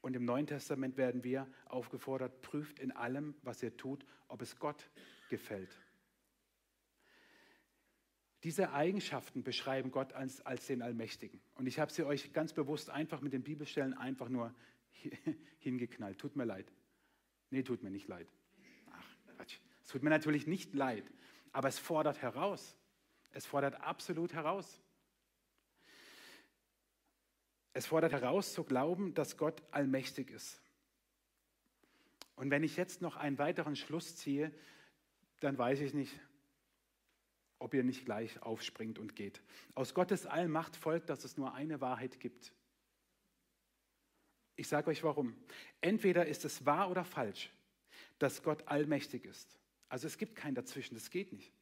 Und 0.00 0.14
im 0.14 0.24
Neuen 0.24 0.46
Testament 0.46 0.96
werden 0.96 1.24
wir 1.24 1.46
aufgefordert, 1.66 2.40
prüft 2.40 2.78
in 2.78 2.92
allem, 2.92 3.34
was 3.42 3.62
ihr 3.62 3.76
tut, 3.76 4.04
ob 4.28 4.42
es 4.42 4.58
Gott 4.58 4.90
gefällt. 5.28 5.76
Diese 8.44 8.72
Eigenschaften 8.72 9.42
beschreiben 9.42 9.90
Gott 9.90 10.12
als, 10.12 10.40
als 10.46 10.66
den 10.66 10.82
Allmächtigen. 10.82 11.40
Und 11.54 11.66
ich 11.66 11.80
habe 11.80 11.92
sie 11.92 12.04
euch 12.04 12.32
ganz 12.32 12.52
bewusst 12.52 12.88
einfach 12.88 13.20
mit 13.20 13.32
den 13.32 13.42
Bibelstellen 13.42 13.94
einfach 13.94 14.28
nur 14.28 14.54
hingeknallt. 15.58 16.18
Tut 16.18 16.36
mir 16.36 16.44
leid. 16.44 16.72
Nee, 17.50 17.64
tut 17.64 17.82
mir 17.82 17.90
nicht 17.90 18.06
leid. 18.06 18.28
Ach, 18.92 19.16
Quatsch. 19.34 19.58
Es 19.82 19.88
tut 19.88 20.04
mir 20.04 20.10
natürlich 20.10 20.46
nicht 20.46 20.72
leid. 20.74 21.10
Aber 21.50 21.66
es 21.66 21.80
fordert 21.80 22.22
heraus. 22.22 22.76
Es 23.30 23.44
fordert 23.44 23.80
absolut 23.80 24.32
heraus. 24.32 24.80
Es 27.72 27.86
fordert 27.86 28.12
heraus 28.12 28.54
zu 28.54 28.64
glauben, 28.64 29.14
dass 29.14 29.36
Gott 29.36 29.62
allmächtig 29.70 30.30
ist. 30.30 30.60
Und 32.36 32.50
wenn 32.50 32.62
ich 32.62 32.76
jetzt 32.76 33.02
noch 33.02 33.16
einen 33.16 33.38
weiteren 33.38 33.76
Schluss 33.76 34.16
ziehe, 34.16 34.52
dann 35.40 35.58
weiß 35.58 35.80
ich 35.80 35.94
nicht, 35.94 36.18
ob 37.58 37.74
ihr 37.74 37.82
nicht 37.82 38.04
gleich 38.04 38.40
aufspringt 38.42 38.98
und 38.98 39.16
geht. 39.16 39.42
Aus 39.74 39.94
Gottes 39.94 40.26
Allmacht 40.26 40.76
folgt, 40.76 41.10
dass 41.10 41.24
es 41.24 41.36
nur 41.36 41.54
eine 41.54 41.80
Wahrheit 41.80 42.20
gibt. 42.20 42.52
Ich 44.56 44.68
sage 44.68 44.90
euch 44.90 45.02
warum. 45.04 45.36
Entweder 45.80 46.26
ist 46.26 46.44
es 46.44 46.66
wahr 46.66 46.90
oder 46.90 47.04
falsch, 47.04 47.50
dass 48.18 48.42
Gott 48.42 48.66
allmächtig 48.66 49.24
ist. 49.24 49.58
Also 49.88 50.06
es 50.06 50.18
gibt 50.18 50.36
kein 50.36 50.54
Dazwischen, 50.54 50.94
das 50.94 51.10
geht 51.10 51.32
nicht. 51.32 51.52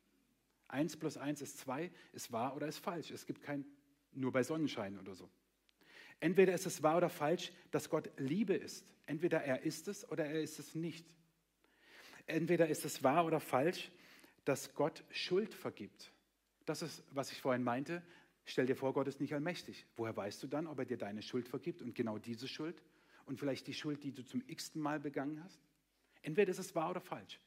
Eins 0.68 0.96
plus 0.96 1.16
eins 1.16 1.42
ist 1.42 1.58
zwei, 1.58 1.90
ist 2.12 2.32
wahr 2.32 2.56
oder 2.56 2.66
ist 2.66 2.78
falsch. 2.78 3.10
Es 3.10 3.26
gibt 3.26 3.42
kein, 3.42 3.64
nur 4.12 4.32
bei 4.32 4.42
Sonnenschein 4.42 4.98
oder 4.98 5.14
so. 5.14 5.30
Entweder 6.20 6.54
ist 6.54 6.66
es 6.66 6.82
wahr 6.82 6.96
oder 6.96 7.10
falsch, 7.10 7.52
dass 7.70 7.90
Gott 7.90 8.10
Liebe 8.16 8.54
ist. 8.54 8.84
Entweder 9.06 9.42
er 9.42 9.62
ist 9.62 9.88
es 9.88 10.08
oder 10.10 10.24
er 10.26 10.40
ist 10.40 10.58
es 10.58 10.74
nicht. 10.74 11.06
Entweder 12.26 12.68
ist 12.68 12.84
es 12.84 13.02
wahr 13.02 13.24
oder 13.24 13.40
falsch, 13.40 13.90
dass 14.44 14.74
Gott 14.74 15.04
Schuld 15.10 15.54
vergibt. 15.54 16.12
Das 16.64 16.82
ist, 16.82 17.04
was 17.10 17.30
ich 17.30 17.40
vorhin 17.40 17.62
meinte. 17.62 18.02
Stell 18.44 18.66
dir 18.66 18.76
vor, 18.76 18.92
Gott 18.92 19.08
ist 19.08 19.20
nicht 19.20 19.34
allmächtig. 19.34 19.86
Woher 19.96 20.16
weißt 20.16 20.42
du 20.42 20.46
dann, 20.46 20.66
ob 20.66 20.78
er 20.78 20.84
dir 20.84 20.96
deine 20.96 21.22
Schuld 21.22 21.48
vergibt 21.48 21.82
und 21.82 21.94
genau 21.94 22.18
diese 22.18 22.48
Schuld 22.48 22.82
und 23.26 23.38
vielleicht 23.38 23.66
die 23.66 23.74
Schuld, 23.74 24.02
die 24.02 24.12
du 24.12 24.22
zum 24.22 24.42
x-ten 24.46 24.80
Mal 24.80 25.00
begangen 25.00 25.42
hast? 25.42 25.60
Entweder 26.22 26.50
ist 26.50 26.58
es 26.58 26.74
wahr 26.74 26.90
oder 26.90 27.00
falsch. 27.00 27.40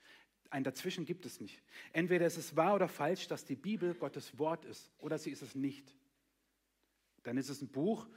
Ein 0.49 0.63
Dazwischen 0.63 1.05
gibt 1.05 1.25
es 1.25 1.39
nicht. 1.39 1.61
Entweder 1.93 2.25
ist 2.25 2.37
es 2.37 2.55
wahr 2.55 2.75
oder 2.75 2.87
falsch, 2.87 3.27
dass 3.27 3.45
die 3.45 3.55
Bibel 3.55 3.93
Gottes 3.93 4.37
Wort 4.39 4.65
ist 4.65 4.91
oder 4.97 5.17
sie 5.17 5.31
ist 5.31 5.41
es 5.41 5.55
nicht. 5.55 5.95
Dann 7.23 7.37
ist 7.37 7.49
es 7.49 7.61
ein 7.61 7.67
Buch, 7.67 8.07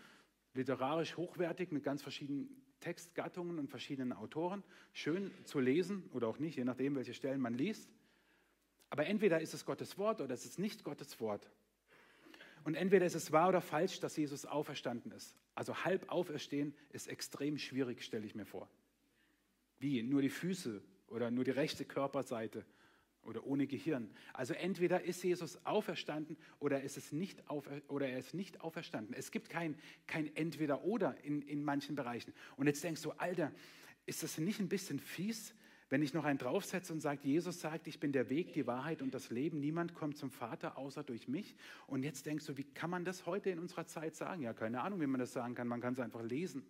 literarisch 0.55 1.17
hochwertig 1.17 1.73
mit 1.73 1.83
ganz 1.83 2.03
verschiedenen 2.03 2.49
Textgattungen 2.81 3.59
und 3.59 3.69
verschiedenen 3.69 4.13
Autoren. 4.13 4.63
Schön 4.93 5.31
zu 5.45 5.61
lesen 5.61 6.09
oder 6.13 6.29
auch 6.29 6.39
nicht, 6.39 6.57
je 6.57 6.65
nachdem, 6.65 6.95
welche 6.95 7.15
Stellen 7.15 7.41
man 7.41 7.55
liest. 7.55 7.91
Aber 8.91 9.07
entweder 9.07 9.41
ist 9.41 9.55
es 9.55 9.65
Gottes 9.65 9.97
Wort 9.97 10.21
oder 10.21 10.35
es 10.35 10.45
ist 10.45 10.59
nicht 10.59 10.85
Gottes 10.85 11.19
Wort. 11.21 11.51
Und 12.65 12.75
entweder 12.75 13.07
ist 13.07 13.15
es 13.15 13.33
wahr 13.33 13.49
oder 13.49 13.61
falsch, 13.61 14.01
dass 14.01 14.17
Jesus 14.17 14.45
auferstanden 14.45 15.13
ist. 15.13 15.37
Also 15.55 15.85
halb 15.85 16.11
auferstehen 16.11 16.75
ist 16.91 17.09
extrem 17.09 17.59
schwierig, 17.59 18.03
stelle 18.03 18.27
ich 18.27 18.35
mir 18.35 18.47
vor. 18.47 18.69
Wie? 19.79 20.03
Nur 20.03 20.23
die 20.23 20.31
Füße 20.31 20.83
oder 21.09 21.31
nur 21.31 21.45
die 21.45 21.51
rechte 21.51 21.85
Körperseite 21.85 22.65
oder 23.25 23.47
ohne 23.47 23.67
Gehirn. 23.67 24.11
Also 24.33 24.55
entweder 24.55 25.03
ist 25.03 25.23
Jesus 25.23 25.65
auferstanden 25.65 26.37
oder, 26.59 26.83
ist 26.83 26.97
es 26.97 27.13
nicht 27.13 27.49
aufer 27.49 27.81
oder 27.89 28.09
er 28.09 28.19
ist 28.19 28.35
nicht 28.35 28.61
auferstanden. 28.61 29.15
Es 29.15 29.31
gibt 29.31 29.49
kein, 29.49 29.77
kein 30.07 30.35
Entweder-Oder 30.35 31.17
in, 31.23 31.43
in 31.43 31.65
manchen 31.65 31.95
Bereichen. 31.95 32.33
Und 32.57 32.67
jetzt 32.67 32.83
denkst 32.83 33.03
du, 33.03 33.13
Alter, 33.13 33.53
ist 34.07 34.23
das 34.23 34.39
nicht 34.39 34.61
ein 34.61 34.69
bisschen 34.69 34.99
fies, 34.99 35.55
Wenn 35.93 36.01
ich 36.01 36.15
noch 36.15 36.25
einen 36.25 36.39
draufsetze 36.39 36.91
und 36.91 37.01
sage, 37.01 37.21
Jesus 37.23 37.61
sagt, 37.61 37.87
ich 37.87 38.01
bin 38.01 38.13
der 38.13 38.31
Weg, 38.31 38.55
die 38.55 38.67
Wahrheit 38.67 39.03
und 39.03 39.13
das 39.13 39.29
Leben, 39.29 39.61
niemand 39.61 39.93
kommt 39.93 40.17
zum 40.17 40.31
Vater 40.31 40.79
außer 40.79 41.05
durch 41.05 41.29
mich. 41.29 41.55
Und 41.87 42.03
jetzt 42.03 42.25
denkst 42.25 42.47
du, 42.47 42.57
wie 42.57 42.65
kann 42.65 42.89
man 42.89 43.05
das 43.05 43.27
heute 43.27 43.51
in 43.51 43.59
unserer 43.59 43.87
Zeit 43.87 44.17
sagen? 44.17 44.41
Ja, 44.41 44.55
keine 44.55 44.81
Ahnung, 44.81 45.03
wie 45.03 45.07
man 45.07 45.21
das 45.21 45.35
sagen 45.35 45.55
kann. 45.55 45.69
Man 45.69 45.83
kann 45.83 45.93
es 45.93 46.01
einfach 46.01 46.23
lesen. 46.23 46.65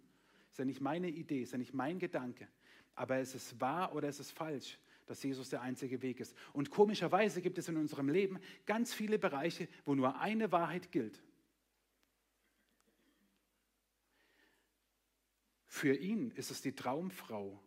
Ist 0.51 0.59
ja 0.59 0.65
nicht 0.65 0.81
meine 0.81 1.09
Idee, 1.09 1.43
ist 1.43 1.53
ja 1.53 1.59
nicht 1.59 1.73
mein 1.73 2.01
Gedanke. 2.01 2.49
Aber 2.97 3.21
ist 3.21 3.37
es 3.37 3.61
wahr 3.61 3.95
oder 3.95 4.09
ist 4.09 4.19
es 4.19 4.33
falsch, 4.33 4.77
dass 5.07 5.23
Jesus 5.23 5.51
der 5.51 5.63
einzige 5.63 6.03
Weg 6.03 6.21
ist? 6.21 6.37
Und 6.53 6.71
komischerweise 6.71 7.41
gibt 7.41 7.59
es 7.59 7.69
in 7.69 7.77
unserem 7.77 8.09
Leben 8.09 8.39
ganz 8.67 8.93
viele 8.95 9.19
Bereiche, 9.19 9.69
wo 9.85 9.95
nur 9.95 10.21
eine 10.21 10.53
Wahrheit 10.53 10.93
gilt. 10.93 11.23
Für 15.67 15.95
ihn 15.95 16.31
ist 16.33 16.51
es 16.51 16.61
die 16.61 16.75
Traumfrau 16.75 17.63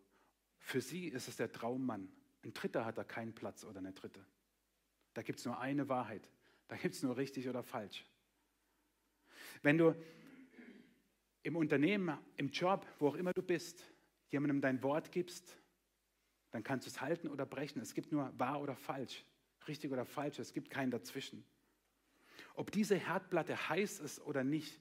für 0.66 0.80
sie 0.80 1.06
ist 1.06 1.28
es 1.28 1.36
der 1.36 1.52
Traummann. 1.52 2.08
Ein 2.42 2.52
Dritter 2.52 2.84
hat 2.84 2.98
da 2.98 3.04
keinen 3.04 3.32
Platz 3.32 3.62
oder 3.62 3.78
eine 3.78 3.92
Dritte. 3.92 4.26
Da 5.14 5.22
gibt 5.22 5.38
es 5.38 5.44
nur 5.44 5.60
eine 5.60 5.88
Wahrheit. 5.88 6.28
Da 6.66 6.76
gibt 6.76 6.96
es 6.96 7.04
nur 7.04 7.16
richtig 7.16 7.48
oder 7.48 7.62
falsch. 7.62 8.04
Wenn 9.62 9.78
du 9.78 9.94
im 11.44 11.54
Unternehmen, 11.54 12.18
im 12.36 12.48
Job, 12.48 12.84
wo 12.98 13.06
auch 13.06 13.14
immer 13.14 13.32
du 13.32 13.42
bist, 13.42 13.80
jemandem 14.30 14.60
dein 14.60 14.82
Wort 14.82 15.12
gibst, 15.12 15.56
dann 16.56 16.64
kannst 16.64 16.86
du 16.86 16.90
es 16.90 17.00
halten 17.00 17.28
oder 17.28 17.46
brechen. 17.46 17.80
Es 17.80 17.94
gibt 17.94 18.10
nur 18.12 18.32
wahr 18.38 18.60
oder 18.60 18.74
falsch, 18.74 19.24
richtig 19.68 19.92
oder 19.92 20.04
falsch. 20.04 20.38
Es 20.38 20.52
gibt 20.52 20.70
keinen 20.70 20.90
dazwischen. 20.90 21.44
Ob 22.54 22.70
diese 22.72 22.96
Herdplatte 22.96 23.68
heiß 23.68 24.00
ist 24.00 24.20
oder 24.20 24.42
nicht, 24.42 24.80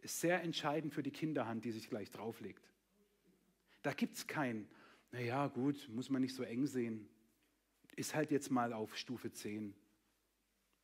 ist 0.00 0.20
sehr 0.20 0.42
entscheidend 0.42 0.94
für 0.94 1.02
die 1.02 1.10
Kinderhand, 1.10 1.64
die 1.64 1.72
sich 1.72 1.88
gleich 1.88 2.10
drauflegt. 2.10 2.70
Da 3.82 3.92
gibt 3.92 4.16
es 4.16 4.26
kein 4.26 4.68
naja, 5.12 5.46
gut, 5.46 5.88
muss 5.88 6.10
man 6.10 6.20
nicht 6.22 6.34
so 6.34 6.42
eng 6.42 6.66
sehen. 6.66 7.08
Ist 7.96 8.14
halt 8.14 8.30
jetzt 8.30 8.50
mal 8.50 8.72
auf 8.72 8.96
Stufe 8.96 9.32
10. 9.32 9.74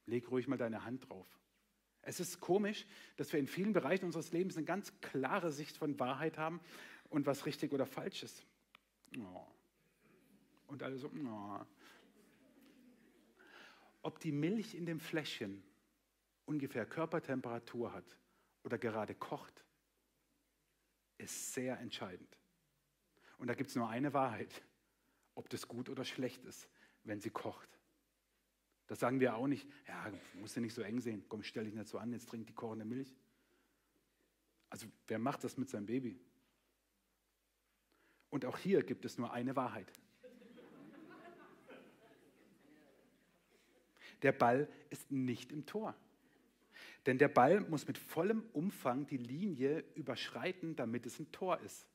Leg 0.07 0.31
ruhig 0.31 0.49
mal 0.49 0.57
deine 0.57 0.85
Hand 0.85 1.09
drauf. 1.09 1.27
Es 2.01 2.19
ist 2.19 2.41
komisch, 2.41 2.87
dass 3.17 3.33
wir 3.33 3.39
in 3.39 3.47
vielen 3.47 3.73
Bereichen 3.73 4.07
unseres 4.07 4.33
Lebens 4.33 4.57
eine 4.57 4.65
ganz 4.65 4.99
klare 5.01 5.53
Sicht 5.53 5.77
von 5.77 6.01
Wahrheit 6.01 6.39
haben 6.39 6.61
und 7.11 7.27
was 7.27 7.47
richtig 7.47 7.73
oder 7.73 7.87
falsch 7.87 8.23
ist. 8.23 8.45
Oh. 9.19 9.47
Und 10.73 10.83
alle 10.83 10.97
so, 10.97 11.11
oh. 11.15 11.61
ob 14.01 14.19
die 14.21 14.33
Milch 14.33 14.75
in 14.75 14.87
dem 14.87 15.01
Fläschchen 15.01 15.63
ungefähr 16.47 16.87
Körpertemperatur 16.87 17.93
hat 17.93 18.17
oder 18.65 18.79
gerade 18.79 19.15
kocht, 19.15 19.63
ist 21.19 21.53
sehr 21.53 21.79
entscheidend. 21.79 22.39
Und 23.37 23.49
da 23.49 23.55
gibt 23.55 23.69
es 23.69 23.77
nur 23.77 23.91
eine 23.91 24.15
Wahrheit, 24.15 24.65
ob 25.35 25.51
das 25.51 25.69
gut 25.69 25.91
oder 25.91 26.07
schlecht 26.07 26.43
ist, 26.47 26.71
wenn 27.05 27.21
sie 27.21 27.29
kocht. 27.29 27.69
Das 28.87 28.99
sagen 28.99 29.21
wir 29.21 29.37
auch 29.37 29.49
nicht, 29.49 29.69
ja, 29.87 30.11
musst 30.37 30.57
du 30.57 30.63
nicht 30.63 30.73
so 30.73 30.81
eng 30.81 31.01
sehen, 31.01 31.23
komm, 31.29 31.43
stell 31.43 31.65
dich 31.65 31.75
nicht 31.75 31.89
so 31.89 31.99
an, 31.99 32.13
jetzt 32.13 32.31
trink 32.31 32.47
die 32.47 32.55
kochende 32.55 32.87
Milch. 32.87 33.15
Also 34.71 34.87
wer 35.07 35.19
macht 35.19 35.45
das 35.45 35.59
mit 35.59 35.69
seinem 35.69 35.85
Baby? 35.85 36.19
Und 38.31 38.47
auch 38.47 38.57
hier 38.57 38.83
gibt 38.83 39.05
es 39.05 39.19
nur 39.19 39.35
eine 39.35 39.55
Wahrheit. 39.55 39.93
Der 44.23 44.33
Ball 44.33 44.69
ist 44.91 45.11
nicht 45.11 45.53
im 45.53 45.67
Tor. 45.67 45.95
Denn 47.07 47.19
der 47.19 47.29
Ball 47.29 47.61
muss 47.61 47.87
mit 47.87 47.99
vollem 47.99 48.45
Umfang 48.53 49.07
die 49.07 49.17
Linie 49.17 49.85
überschreiten, 49.95 50.77
damit 50.77 51.07
es 51.07 51.19
ein 51.19 51.31
Tor 51.33 51.61
ist. 51.61 51.87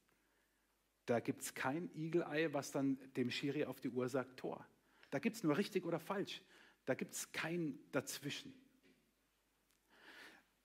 Da 1.05 1.21
gibt 1.21 1.41
es 1.41 1.53
kein 1.53 1.89
Igelei, 1.95 2.51
was 2.51 2.71
dann 2.71 2.99
dem 3.15 3.31
Schiri 3.31 3.63
auf 3.63 3.79
die 3.79 3.89
Uhr 3.89 4.09
sagt, 4.09 4.37
Tor. 4.37 4.67
Da 5.09 5.19
gibt 5.19 5.37
es 5.37 5.43
nur 5.43 5.57
richtig 5.57 5.85
oder 5.85 5.99
falsch. 5.99 6.41
Da 6.85 6.95
gibt 6.95 7.13
es 7.13 7.31
kein 7.31 7.79
Dazwischen. 7.93 8.53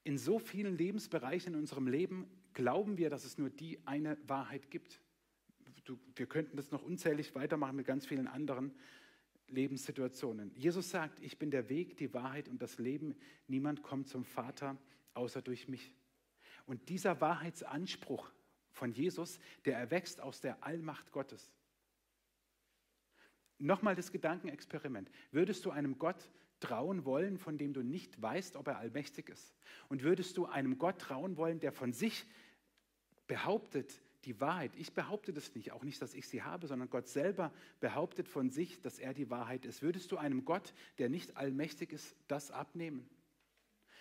In 0.02 0.18
so 0.18 0.40
vielen 0.40 0.76
Lebensbereichen 0.76 1.54
in 1.54 1.60
unserem 1.60 1.86
Leben 1.86 2.28
glauben 2.54 2.98
wir, 2.98 3.08
dass 3.08 3.24
es 3.24 3.38
nur 3.38 3.50
die 3.50 3.78
eine 3.86 4.18
Wahrheit 4.26 4.70
gibt. 4.70 5.00
Wir 6.16 6.26
könnten 6.26 6.56
das 6.56 6.72
noch 6.72 6.82
unzählig 6.82 7.36
weitermachen 7.36 7.76
mit 7.76 7.86
ganz 7.86 8.04
vielen 8.06 8.26
anderen 8.26 8.74
Lebenssituationen. 9.52 10.52
Jesus 10.56 10.90
sagt, 10.90 11.20
ich 11.20 11.38
bin 11.38 11.50
der 11.50 11.68
Weg, 11.68 11.96
die 11.96 12.12
Wahrheit 12.12 12.48
und 12.48 12.60
das 12.60 12.78
Leben. 12.78 13.14
Niemand 13.46 13.82
kommt 13.82 14.08
zum 14.08 14.24
Vater 14.24 14.76
außer 15.14 15.42
durch 15.42 15.68
mich. 15.68 15.94
Und 16.66 16.88
dieser 16.88 17.20
Wahrheitsanspruch 17.20 18.30
von 18.70 18.92
Jesus, 18.92 19.38
der 19.64 19.78
erwächst 19.78 20.20
aus 20.20 20.40
der 20.40 20.64
Allmacht 20.64 21.12
Gottes. 21.12 21.52
Nochmal 23.58 23.94
das 23.94 24.10
Gedankenexperiment. 24.10 25.10
Würdest 25.30 25.64
du 25.64 25.70
einem 25.70 25.98
Gott 25.98 26.30
trauen 26.58 27.04
wollen, 27.04 27.38
von 27.38 27.58
dem 27.58 27.72
du 27.72 27.82
nicht 27.82 28.20
weißt, 28.20 28.56
ob 28.56 28.68
er 28.68 28.78
allmächtig 28.78 29.28
ist? 29.28 29.54
Und 29.88 30.02
würdest 30.02 30.36
du 30.36 30.46
einem 30.46 30.78
Gott 30.78 30.98
trauen 30.98 31.36
wollen, 31.36 31.60
der 31.60 31.72
von 31.72 31.92
sich 31.92 32.24
behauptet, 33.26 34.00
die 34.24 34.40
Wahrheit, 34.40 34.72
ich 34.76 34.92
behaupte 34.92 35.32
das 35.32 35.54
nicht, 35.54 35.72
auch 35.72 35.82
nicht, 35.82 36.00
dass 36.00 36.14
ich 36.14 36.28
sie 36.28 36.42
habe, 36.42 36.66
sondern 36.66 36.88
Gott 36.90 37.08
selber 37.08 37.52
behauptet 37.80 38.28
von 38.28 38.50
sich, 38.50 38.80
dass 38.80 38.98
er 38.98 39.14
die 39.14 39.30
Wahrheit 39.30 39.64
ist. 39.64 39.82
Würdest 39.82 40.12
du 40.12 40.16
einem 40.16 40.44
Gott, 40.44 40.74
der 40.98 41.08
nicht 41.08 41.36
allmächtig 41.36 41.92
ist, 41.92 42.14
das 42.28 42.50
abnehmen? 42.50 43.08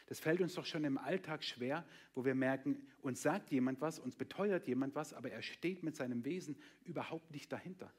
Das 0.07 0.19
fällt 0.19 0.41
uns 0.41 0.55
doch 0.55 0.65
schon 0.65 0.83
im 0.83 0.97
Alltag 0.97 1.43
schwer, 1.43 1.85
wo 2.13 2.25
wir 2.25 2.35
merken, 2.35 2.85
uns 3.01 3.21
sagt 3.21 3.49
jemand 3.49 3.79
was, 3.79 3.97
uns 3.97 4.15
beteuert 4.15 4.67
jemand 4.67 4.93
was, 4.93 5.13
aber 5.13 5.31
er 5.31 5.41
steht 5.41 5.83
mit 5.83 5.95
seinem 5.95 6.25
Wesen 6.25 6.57
überhaupt 6.83 7.31
nicht 7.31 7.51
dahinter. 7.51 7.91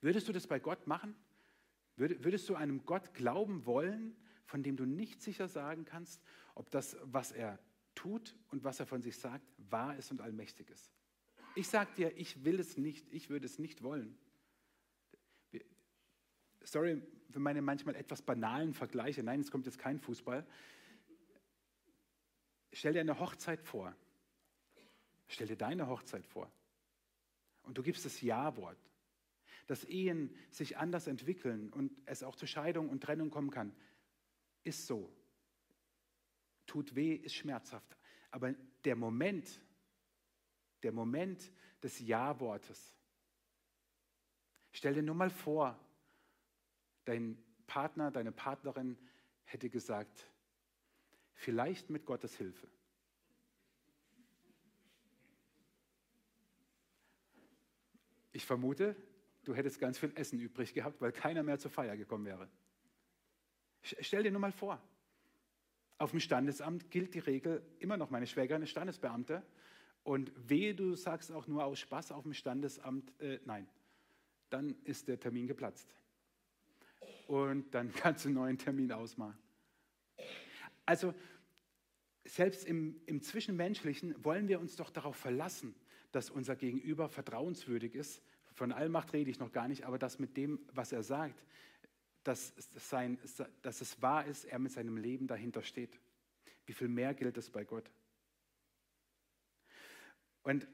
Würdest 0.00 0.28
du 0.28 0.32
das 0.32 0.46
bei 0.46 0.58
Gott 0.58 0.86
machen? 0.86 1.14
Würdest 1.96 2.48
du 2.48 2.54
einem 2.54 2.84
Gott 2.84 3.14
glauben 3.14 3.64
wollen, 3.64 4.16
von 4.44 4.62
dem 4.62 4.76
du 4.76 4.84
nicht 4.84 5.22
sicher 5.22 5.48
sagen 5.48 5.84
kannst, 5.84 6.22
ob 6.54 6.70
das, 6.70 6.96
was 7.02 7.32
er 7.32 7.58
tut 7.98 8.36
und 8.50 8.62
was 8.62 8.78
er 8.78 8.86
von 8.86 9.02
sich 9.02 9.16
sagt, 9.16 9.44
wahr 9.70 9.96
ist 9.96 10.10
und 10.12 10.20
allmächtig 10.20 10.70
ist? 10.70 10.90
Ich 11.54 11.68
sage 11.68 11.90
dir, 11.96 12.16
ich 12.16 12.44
will 12.44 12.60
es 12.60 12.76
nicht, 12.76 13.12
ich 13.12 13.28
würde 13.28 13.46
es 13.46 13.58
nicht 13.58 13.82
wollen. 13.82 14.16
Sorry 16.62 17.02
für 17.30 17.40
meine 17.40 17.62
manchmal 17.62 17.96
etwas 17.96 18.22
banalen 18.22 18.74
Vergleiche. 18.74 19.22
Nein, 19.22 19.40
es 19.40 19.50
kommt 19.50 19.66
jetzt 19.66 19.78
kein 19.78 19.98
Fußball. 19.98 20.46
Stell 22.72 22.92
dir 22.92 23.00
eine 23.00 23.18
Hochzeit 23.18 23.62
vor. 23.62 23.94
Stell 25.26 25.46
dir 25.46 25.56
deine 25.56 25.88
Hochzeit 25.88 26.26
vor. 26.26 26.50
Und 27.62 27.76
du 27.76 27.82
gibst 27.82 28.04
das 28.04 28.20
Ja-Wort. 28.20 28.78
Dass 29.66 29.84
Ehen 29.84 30.34
sich 30.50 30.78
anders 30.78 31.06
entwickeln 31.06 31.70
und 31.70 31.92
es 32.06 32.22
auch 32.22 32.36
zu 32.36 32.46
Scheidung 32.46 32.88
und 32.88 33.02
Trennung 33.02 33.28
kommen 33.28 33.50
kann, 33.50 33.74
ist 34.64 34.86
so. 34.86 35.12
Tut 36.68 36.94
weh, 36.94 37.14
ist 37.14 37.34
schmerzhaft. 37.34 37.96
Aber 38.30 38.52
der 38.84 38.94
Moment, 38.94 39.60
der 40.84 40.92
Moment 40.92 41.50
des 41.82 41.98
Ja-Wortes, 41.98 42.94
stell 44.70 44.94
dir 44.94 45.02
nur 45.02 45.16
mal 45.16 45.30
vor, 45.30 45.76
dein 47.04 47.42
Partner, 47.66 48.10
deine 48.10 48.32
Partnerin 48.32 48.98
hätte 49.44 49.70
gesagt, 49.70 50.30
vielleicht 51.32 51.88
mit 51.88 52.04
Gottes 52.04 52.36
Hilfe. 52.36 52.68
Ich 58.32 58.44
vermute, 58.44 58.94
du 59.44 59.54
hättest 59.54 59.80
ganz 59.80 59.98
viel 59.98 60.12
Essen 60.14 60.38
übrig 60.38 60.74
gehabt, 60.74 61.00
weil 61.00 61.12
keiner 61.12 61.42
mehr 61.42 61.58
zur 61.58 61.70
Feier 61.70 61.96
gekommen 61.96 62.26
wäre. 62.26 62.50
Stell 63.82 64.22
dir 64.22 64.30
nur 64.30 64.40
mal 64.40 64.52
vor, 64.52 64.82
auf 65.98 66.12
dem 66.12 66.20
Standesamt 66.20 66.90
gilt 66.90 67.14
die 67.14 67.18
Regel 67.18 67.62
immer 67.80 67.96
noch, 67.96 68.10
meine 68.10 68.26
Schwägerin 68.26 68.62
ist 68.62 68.70
Standesbeamte 68.70 69.42
und 70.04 70.32
wehe, 70.36 70.74
du 70.74 70.94
sagst 70.94 71.32
auch 71.32 71.46
nur 71.46 71.64
aus 71.64 71.80
Spaß 71.80 72.12
auf 72.12 72.22
dem 72.22 72.32
Standesamt, 72.32 73.12
äh, 73.20 73.40
nein, 73.44 73.68
dann 74.48 74.76
ist 74.84 75.08
der 75.08 75.18
Termin 75.18 75.46
geplatzt 75.46 75.94
und 77.26 77.74
dann 77.74 77.92
kannst 77.96 78.24
du 78.24 78.28
einen 78.28 78.36
neuen 78.36 78.58
Termin 78.58 78.92
ausmachen. 78.92 79.38
Also 80.86 81.14
selbst 82.24 82.64
im, 82.64 83.00
im 83.06 83.20
Zwischenmenschlichen 83.20 84.24
wollen 84.24 84.48
wir 84.48 84.60
uns 84.60 84.76
doch 84.76 84.90
darauf 84.90 85.16
verlassen, 85.16 85.74
dass 86.12 86.30
unser 86.30 86.56
Gegenüber 86.56 87.08
vertrauenswürdig 87.08 87.94
ist. 87.94 88.22
Von 88.52 88.72
Allmacht 88.72 89.12
rede 89.12 89.30
ich 89.30 89.38
noch 89.38 89.52
gar 89.52 89.68
nicht, 89.68 89.84
aber 89.84 89.98
dass 89.98 90.18
mit 90.18 90.36
dem, 90.36 90.60
was 90.72 90.92
er 90.92 91.02
sagt, 91.02 91.44
dass, 92.28 92.52
sein, 92.76 93.18
dass 93.62 93.80
es 93.80 94.02
wahr 94.02 94.26
ist, 94.26 94.44
er 94.44 94.58
mit 94.58 94.72
seinem 94.72 94.98
Leben 94.98 95.26
dahinter 95.26 95.62
steht. 95.62 95.98
Wie 96.66 96.74
viel 96.74 96.88
mehr 96.88 97.14
gilt 97.14 97.38
es 97.38 97.48
bei 97.48 97.64
Gott? 97.64 97.90
Und 100.42 100.68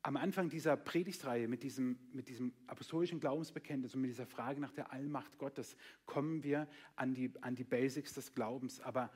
am 0.00 0.16
Anfang 0.16 0.48
dieser 0.48 0.76
Predigtreihe 0.76 1.46
mit 1.46 1.62
diesem, 1.62 1.98
mit 2.12 2.28
diesem 2.28 2.54
apostolischen 2.66 3.20
Glaubensbekenntnis 3.20 3.94
und 3.94 4.00
mit 4.00 4.10
dieser 4.10 4.26
Frage 4.26 4.60
nach 4.60 4.72
der 4.72 4.92
Allmacht 4.92 5.38
Gottes 5.38 5.76
kommen 6.06 6.42
wir 6.42 6.68
an 6.96 7.14
die, 7.14 7.32
an 7.42 7.54
die 7.54 7.64
Basics 7.64 8.14
des 8.14 8.34
Glaubens. 8.34 8.80
Aber 8.80 9.10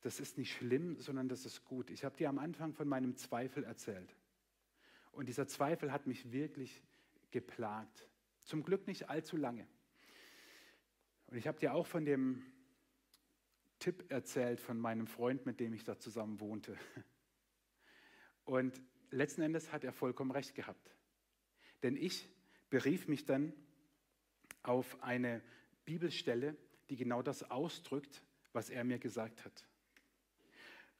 das 0.00 0.20
ist 0.20 0.38
nicht 0.38 0.52
schlimm, 0.52 1.00
sondern 1.00 1.28
das 1.28 1.46
ist 1.46 1.64
gut. 1.64 1.90
Ich 1.90 2.04
habe 2.04 2.16
dir 2.16 2.28
am 2.28 2.38
Anfang 2.38 2.72
von 2.72 2.88
meinem 2.88 3.16
Zweifel 3.16 3.62
erzählt. 3.62 4.14
Und 5.12 5.28
dieser 5.28 5.46
Zweifel 5.46 5.92
hat 5.92 6.06
mich 6.06 6.32
wirklich 6.32 6.82
geplagt. 7.30 8.08
Zum 8.40 8.62
Glück 8.64 8.86
nicht 8.86 9.08
allzu 9.08 9.36
lange. 9.36 9.66
Und 11.28 11.36
ich 11.36 11.46
habe 11.46 11.58
dir 11.58 11.74
auch 11.74 11.86
von 11.86 12.04
dem 12.04 12.42
Tipp 13.78 14.10
erzählt 14.10 14.60
von 14.60 14.78
meinem 14.78 15.06
Freund, 15.06 15.46
mit 15.46 15.60
dem 15.60 15.72
ich 15.74 15.84
da 15.84 15.98
zusammen 15.98 16.40
wohnte. 16.40 16.76
Und 18.44 18.80
letzten 19.10 19.42
Endes 19.42 19.72
hat 19.72 19.84
er 19.84 19.92
vollkommen 19.92 20.30
recht 20.30 20.54
gehabt. 20.54 20.96
Denn 21.82 21.96
ich 21.96 22.28
berief 22.70 23.08
mich 23.08 23.24
dann 23.24 23.52
auf 24.62 25.02
eine 25.02 25.42
Bibelstelle, 25.84 26.56
die 26.90 26.96
genau 26.96 27.22
das 27.22 27.50
ausdrückt, 27.50 28.24
was 28.52 28.70
er 28.70 28.84
mir 28.84 28.98
gesagt 28.98 29.44
hat. 29.44 29.68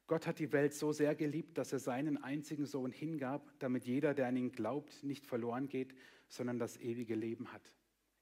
Gott 0.07 0.25
hat 0.25 0.39
die 0.39 0.51
Welt 0.51 0.73
so 0.73 0.91
sehr 0.91 1.15
geliebt, 1.15 1.57
dass 1.57 1.73
er 1.73 1.79
seinen 1.79 2.17
einzigen 2.17 2.65
Sohn 2.65 2.91
hingab, 2.91 3.51
damit 3.59 3.85
jeder, 3.85 4.13
der 4.13 4.27
an 4.27 4.37
ihn 4.37 4.51
glaubt, 4.51 5.03
nicht 5.03 5.25
verloren 5.25 5.69
geht, 5.69 5.93
sondern 6.27 6.57
das 6.57 6.77
ewige 6.77 7.15
Leben 7.15 7.51
hat. 7.51 7.73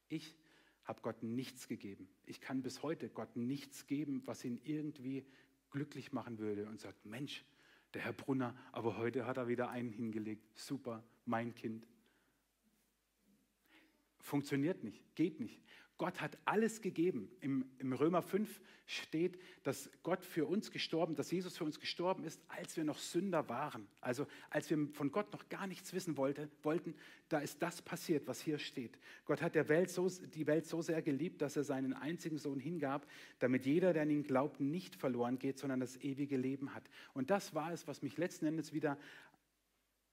Ich 0.10 0.36
habe 0.88 1.02
Gott 1.02 1.22
nichts 1.22 1.68
gegeben. 1.68 2.08
Ich 2.26 2.40
kann 2.40 2.62
bis 2.62 2.82
heute 2.82 3.10
Gott 3.10 3.36
nichts 3.36 3.86
geben, 3.88 4.22
was 4.26 4.44
ihn 4.46 4.60
irgendwie 4.64 5.26
glücklich 5.70 6.14
machen 6.14 6.40
würde 6.40 6.66
und 6.68 6.80
sagt, 6.80 7.06
Mensch, 7.06 7.46
der 7.94 8.02
Herr 8.02 8.14
Brunner, 8.14 8.56
aber 8.72 8.98
heute 8.98 9.26
hat 9.26 9.38
er 9.38 9.48
wieder 9.48 9.70
einen 9.70 9.92
hingelegt. 9.92 10.58
Super, 10.58 11.04
mein 11.26 11.54
Kind. 11.56 11.86
Funktioniert 14.28 14.84
nicht, 14.84 15.16
geht 15.16 15.40
nicht. 15.40 15.62
Gott 15.98 16.22
hat 16.22 16.38
alles 16.46 16.82
gegeben. 16.82 17.32
Im, 17.40 17.66
Im, 17.80 17.94
Römer 17.94 18.22
5 18.22 18.62
steht, 18.86 19.40
dass 19.64 19.90
Gott 20.04 20.24
für 20.24 20.46
uns 20.46 20.72
gestorben, 20.72 21.16
dass 21.16 21.32
Jesus 21.32 21.58
für 21.58 21.64
uns 21.64 21.80
gestorben 21.80 22.24
ist, 22.24 22.40
als 22.50 22.78
wir 22.78 22.84
noch 22.84 23.00
Sünder 23.00 23.50
waren. 23.50 23.88
Also 24.00 24.28
als 24.50 24.70
wir 24.70 24.88
von 24.94 25.12
Gott 25.12 25.32
noch 25.34 25.50
gar 25.50 25.66
nichts 25.66 25.94
wissen 25.94 26.16
wollte, 26.18 26.50
wollten, 26.62 26.94
da 27.30 27.40
ist 27.40 27.62
das 27.64 27.82
passiert, 27.82 28.28
was 28.28 28.40
hier 28.42 28.60
steht. 28.60 29.00
Gott 29.26 29.42
hat 29.42 29.56
der 29.56 29.70
Welt 29.70 29.90
so, 29.90 30.08
die 30.08 30.46
Welt 30.46 30.68
so 30.68 30.82
sehr 30.82 31.02
geliebt, 31.02 31.42
dass 31.42 31.58
er 31.58 31.64
seinen 31.64 31.94
einzigen 31.94 32.38
Sohn 32.38 32.60
hingab, 32.60 33.08
damit 33.40 33.66
jeder, 33.66 33.92
der 33.92 34.04
an 34.04 34.10
ihn 34.12 34.24
glaubt, 34.24 34.60
nicht 34.60 34.96
verloren 34.96 35.40
geht, 35.40 35.58
sondern 35.58 35.80
das 35.80 35.98
ewige 35.98 36.38
Leben 36.38 36.76
hat. 36.76 36.84
Und 37.14 37.32
das 37.32 37.56
war 37.56 37.74
es, 37.74 37.88
was 37.88 38.04
mich 38.04 38.18
letzten 38.18 38.46
Endes 38.46 38.72
wieder 38.72 38.98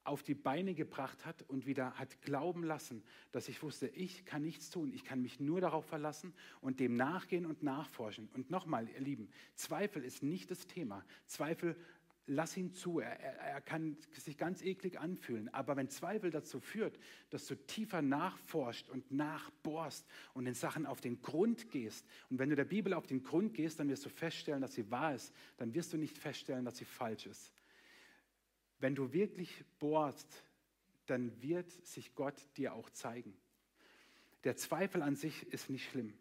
auf 0.05 0.23
die 0.23 0.35
Beine 0.35 0.73
gebracht 0.73 1.25
hat 1.25 1.43
und 1.43 1.65
wieder 1.65 1.93
hat 1.95 2.21
glauben 2.21 2.63
lassen, 2.63 3.03
dass 3.31 3.49
ich 3.49 3.61
wusste, 3.61 3.87
ich 3.87 4.25
kann 4.25 4.43
nichts 4.43 4.69
tun, 4.69 4.93
ich 4.93 5.03
kann 5.03 5.21
mich 5.21 5.39
nur 5.39 5.61
darauf 5.61 5.85
verlassen 5.85 6.33
und 6.61 6.79
dem 6.79 6.95
nachgehen 6.95 7.45
und 7.45 7.63
nachforschen. 7.63 8.29
Und 8.33 8.49
nochmal, 8.51 8.87
ihr 8.89 9.01
Lieben, 9.01 9.29
Zweifel 9.55 10.03
ist 10.03 10.23
nicht 10.23 10.51
das 10.51 10.67
Thema. 10.67 11.03
Zweifel, 11.25 11.75
lass 12.27 12.55
ihn 12.57 12.73
zu, 12.73 12.99
er, 12.99 13.19
er, 13.19 13.61
kann 13.61 13.97
sich 14.13 14.37
ganz 14.37 14.61
eklig 14.61 14.99
anfühlen. 14.99 15.53
Aber 15.53 15.75
wenn 15.75 15.89
Zweifel 15.89 16.29
dazu 16.29 16.59
führt, 16.59 16.97
dass 17.29 17.45
du 17.47 17.55
tiefer 17.55 18.01
nachforscht 18.01 18.89
und 18.89 19.11
nachbohrst 19.11 20.05
und 20.33 20.45
den 20.45 20.53
Sachen 20.53 20.85
auf 20.85 21.01
den 21.01 21.21
Grund 21.21 21.69
gehst, 21.69 22.05
und 22.29 22.39
wenn 22.39 22.49
du 22.49 22.55
der 22.55 22.65
Bibel 22.65 22.93
auf 22.93 23.07
den 23.07 23.23
Grund 23.23 23.53
gehst, 23.53 23.79
dann 23.79 23.89
wirst 23.89 24.05
du 24.05 24.09
feststellen, 24.09 24.61
dass 24.61 24.73
sie 24.73 24.89
wahr 24.91 25.15
ist, 25.15 25.33
dann 25.57 25.73
wirst 25.73 25.93
du 25.93 25.97
nicht 25.97 26.17
feststellen, 26.17 26.65
dass 26.65 26.77
sie 26.77 26.85
falsch 26.85 27.25
ist. 27.25 27.51
Wenn 28.79 28.95
du 28.95 29.13
wirklich 29.13 29.63
bohrst, 29.79 30.43
dann 31.05 31.41
wird 31.41 31.71
sich 31.85 32.15
Gott 32.15 32.35
dir 32.57 32.73
auch 32.73 32.89
zeigen. 32.89 33.35
Der 34.43 34.55
Zweifel 34.55 35.01
an 35.01 35.15
sich 35.15 35.47
ist 35.51 35.69
nicht 35.69 35.89
schlimm. 35.89 36.13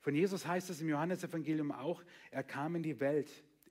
Von 0.00 0.14
Jesus 0.14 0.46
heißt 0.46 0.70
es 0.70 0.80
im 0.80 0.88
Johannesevangelium 0.88 1.72
auch, 1.72 2.02
er 2.30 2.42
kam 2.42 2.74
in 2.76 2.82
die 2.82 3.00
Welt, 3.00 3.30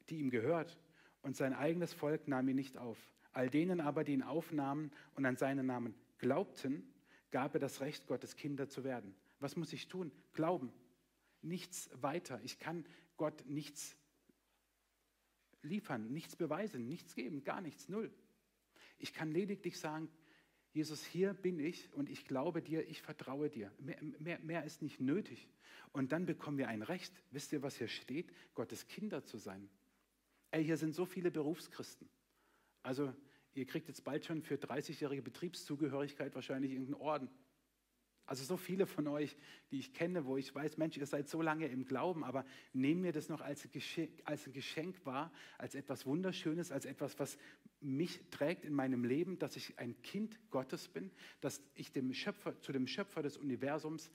die 0.10 0.20
ihm 0.20 0.30
gehört, 0.30 0.78
und 1.22 1.36
sein 1.36 1.54
eigenes 1.54 1.94
Volk 1.94 2.28
nahm 2.28 2.48
ihn 2.48 2.56
nicht 2.56 2.78
auf. 2.78 2.98
All 3.34 3.50
denen 3.50 3.82
aber, 3.82 4.04
die 4.04 4.14
ihn 4.14 4.24
aufnahmen 4.24 4.92
und 5.16 5.26
an 5.26 5.36
seinen 5.36 5.66
Namen 5.66 5.96
glaubten, 6.20 6.88
gab 7.32 7.54
er 7.54 7.60
das 7.60 7.82
Recht, 7.82 8.08
Gottes 8.08 8.36
Kinder 8.36 8.70
zu 8.70 8.84
werden. 8.84 9.16
Was 9.40 9.56
muss 9.56 9.74
ich 9.74 9.88
tun? 9.88 10.12
Glauben. 10.34 10.72
Nichts 11.42 11.90
weiter. 11.94 12.40
Ich 12.44 12.60
kann 12.60 12.86
Gott 13.18 13.46
nichts 13.48 13.96
liefern, 15.62 16.12
nichts 16.12 16.36
beweisen, 16.36 16.88
nichts 16.88 17.16
geben, 17.16 17.44
gar 17.44 17.62
nichts, 17.62 17.90
null. 17.90 18.12
Ich 18.98 19.14
kann 19.14 19.32
lediglich 19.32 19.80
sagen, 19.80 20.10
Jesus, 20.72 21.04
hier 21.04 21.34
bin 21.34 21.60
ich 21.60 21.92
und 21.94 22.10
ich 22.10 22.26
glaube 22.26 22.62
dir, 22.62 22.88
ich 22.88 23.02
vertraue 23.02 23.50
dir. 23.50 23.72
Mehr, 23.80 23.98
mehr, 24.20 24.40
mehr, 24.40 24.64
ist 24.66 24.82
nicht 24.82 25.00
nötig. 25.00 25.50
Und 25.92 26.12
dann 26.12 26.26
bekommen 26.26 26.58
wir 26.58 26.68
ein 26.68 26.84
Recht. 26.84 27.12
Wisst 27.32 27.52
ihr, 27.52 27.64
was 27.64 27.78
hier 27.78 27.88
steht? 27.88 28.32
Gottes 28.54 28.88
Kinder 28.88 29.24
zu 29.24 29.38
sein. 29.38 29.68
Ey, 30.52 30.64
hier 30.64 30.78
sind 30.78 30.94
so 30.94 31.06
viele 31.06 31.32
Berufschristen. 31.32 32.08
Also, 32.84 33.14
ihr 33.54 33.66
kriegt 33.66 33.88
jetzt 33.88 34.04
bald 34.04 34.26
schon 34.26 34.44
für 34.44 34.56
30-jährige 34.56 35.24
Betriebszugehörigkeit 35.24 36.36
wahrscheinlich 36.36 36.72
irgendeinen 36.72 37.02
Orden. 37.02 37.30
Also 38.30 38.44
so 38.44 38.58
viele 38.58 38.86
von 38.86 39.08
euch, 39.08 39.36
die 39.72 39.80
ich 39.80 39.92
kenne, 39.92 40.24
wo 40.24 40.38
ich 40.38 40.54
weiß, 40.54 40.78
Mensch, 40.78 40.98
ihr 40.98 41.08
seid 41.08 41.28
so 41.28 41.42
lange 41.42 41.66
im 41.66 41.84
Glauben, 41.84 42.24
aber 42.24 42.46
nehmen 42.74 43.04
wir 43.04 43.12
das 43.12 43.28
noch 43.28 43.42
als 43.42 43.68
Geschenk, 43.72 44.22
als 44.24 44.46
ein 44.46 44.54
Geschenk 44.54 45.04
wahr, 45.04 45.34
als 45.58 45.74
etwas 45.74 46.06
Wunderschönes, 46.06 46.72
als 46.72 46.86
etwas, 46.86 47.18
was 47.18 47.40
mich 47.82 48.22
trägt 48.30 48.66
in 48.66 48.76
meinem 48.76 49.04
Leben, 49.04 49.40
dass 49.40 49.56
ich 49.56 49.80
ein 49.80 50.00
Kind 50.04 50.38
Gottes 50.52 50.90
bin, 50.90 51.10
dass 51.42 51.60
ich 51.74 51.92
dem 51.92 52.14
Schöpfer, 52.14 52.62
zu 52.62 52.72
dem 52.72 52.86
Schöpfer 52.86 53.24
des 53.24 53.36
Universums 53.36 54.12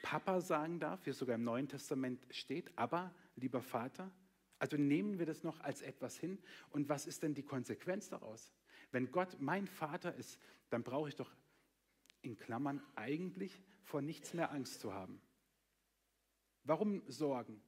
Papa 0.00 0.40
sagen 0.40 0.80
darf, 0.80 1.04
wie 1.04 1.10
es 1.10 1.18
sogar 1.18 1.34
im 1.34 1.44
Neuen 1.44 1.68
Testament 1.68 2.26
steht, 2.30 2.72
aber 2.76 3.14
lieber 3.36 3.60
Vater. 3.60 4.10
Also 4.58 4.78
nehmen 4.78 5.18
wir 5.18 5.26
das 5.26 5.42
noch 5.42 5.60
als 5.60 5.82
etwas 5.82 6.18
hin. 6.18 6.38
Und 6.70 6.88
was 6.88 7.06
ist 7.06 7.22
denn 7.22 7.34
die 7.34 7.42
Konsequenz 7.42 8.08
daraus? 8.08 8.54
Wenn 8.90 9.10
Gott 9.10 9.36
mein 9.38 9.66
Vater 9.66 10.14
ist, 10.14 10.40
dann 10.70 10.82
brauche 10.82 11.10
ich 11.10 11.16
doch 11.16 11.30
in 12.22 12.36
Klammern 12.36 12.82
eigentlich 12.94 13.62
vor 13.82 14.02
nichts 14.02 14.34
mehr 14.34 14.52
Angst 14.52 14.80
zu 14.80 14.92
haben. 14.92 15.20
Warum 16.64 17.02
Sorgen? 17.08 17.62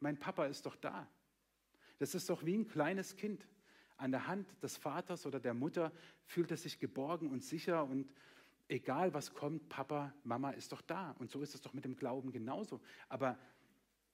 Mein 0.00 0.18
Papa 0.18 0.46
ist 0.46 0.66
doch 0.66 0.76
da. 0.76 1.08
Das 1.98 2.14
ist 2.14 2.28
doch 2.30 2.44
wie 2.44 2.56
ein 2.56 2.66
kleines 2.66 3.16
Kind. 3.16 3.46
An 3.96 4.10
der 4.10 4.26
Hand 4.26 4.46
des 4.62 4.76
Vaters 4.76 5.26
oder 5.26 5.38
der 5.38 5.54
Mutter 5.54 5.92
fühlt 6.24 6.50
es 6.50 6.62
sich 6.62 6.80
geborgen 6.80 7.30
und 7.30 7.44
sicher 7.44 7.84
und 7.84 8.12
egal 8.68 9.14
was 9.14 9.34
kommt, 9.34 9.68
Papa, 9.68 10.12
Mama 10.24 10.50
ist 10.50 10.72
doch 10.72 10.80
da. 10.80 11.12
Und 11.18 11.30
so 11.30 11.40
ist 11.42 11.54
es 11.54 11.60
doch 11.60 11.72
mit 11.72 11.84
dem 11.84 11.94
Glauben 11.94 12.32
genauso. 12.32 12.80
Aber 13.08 13.38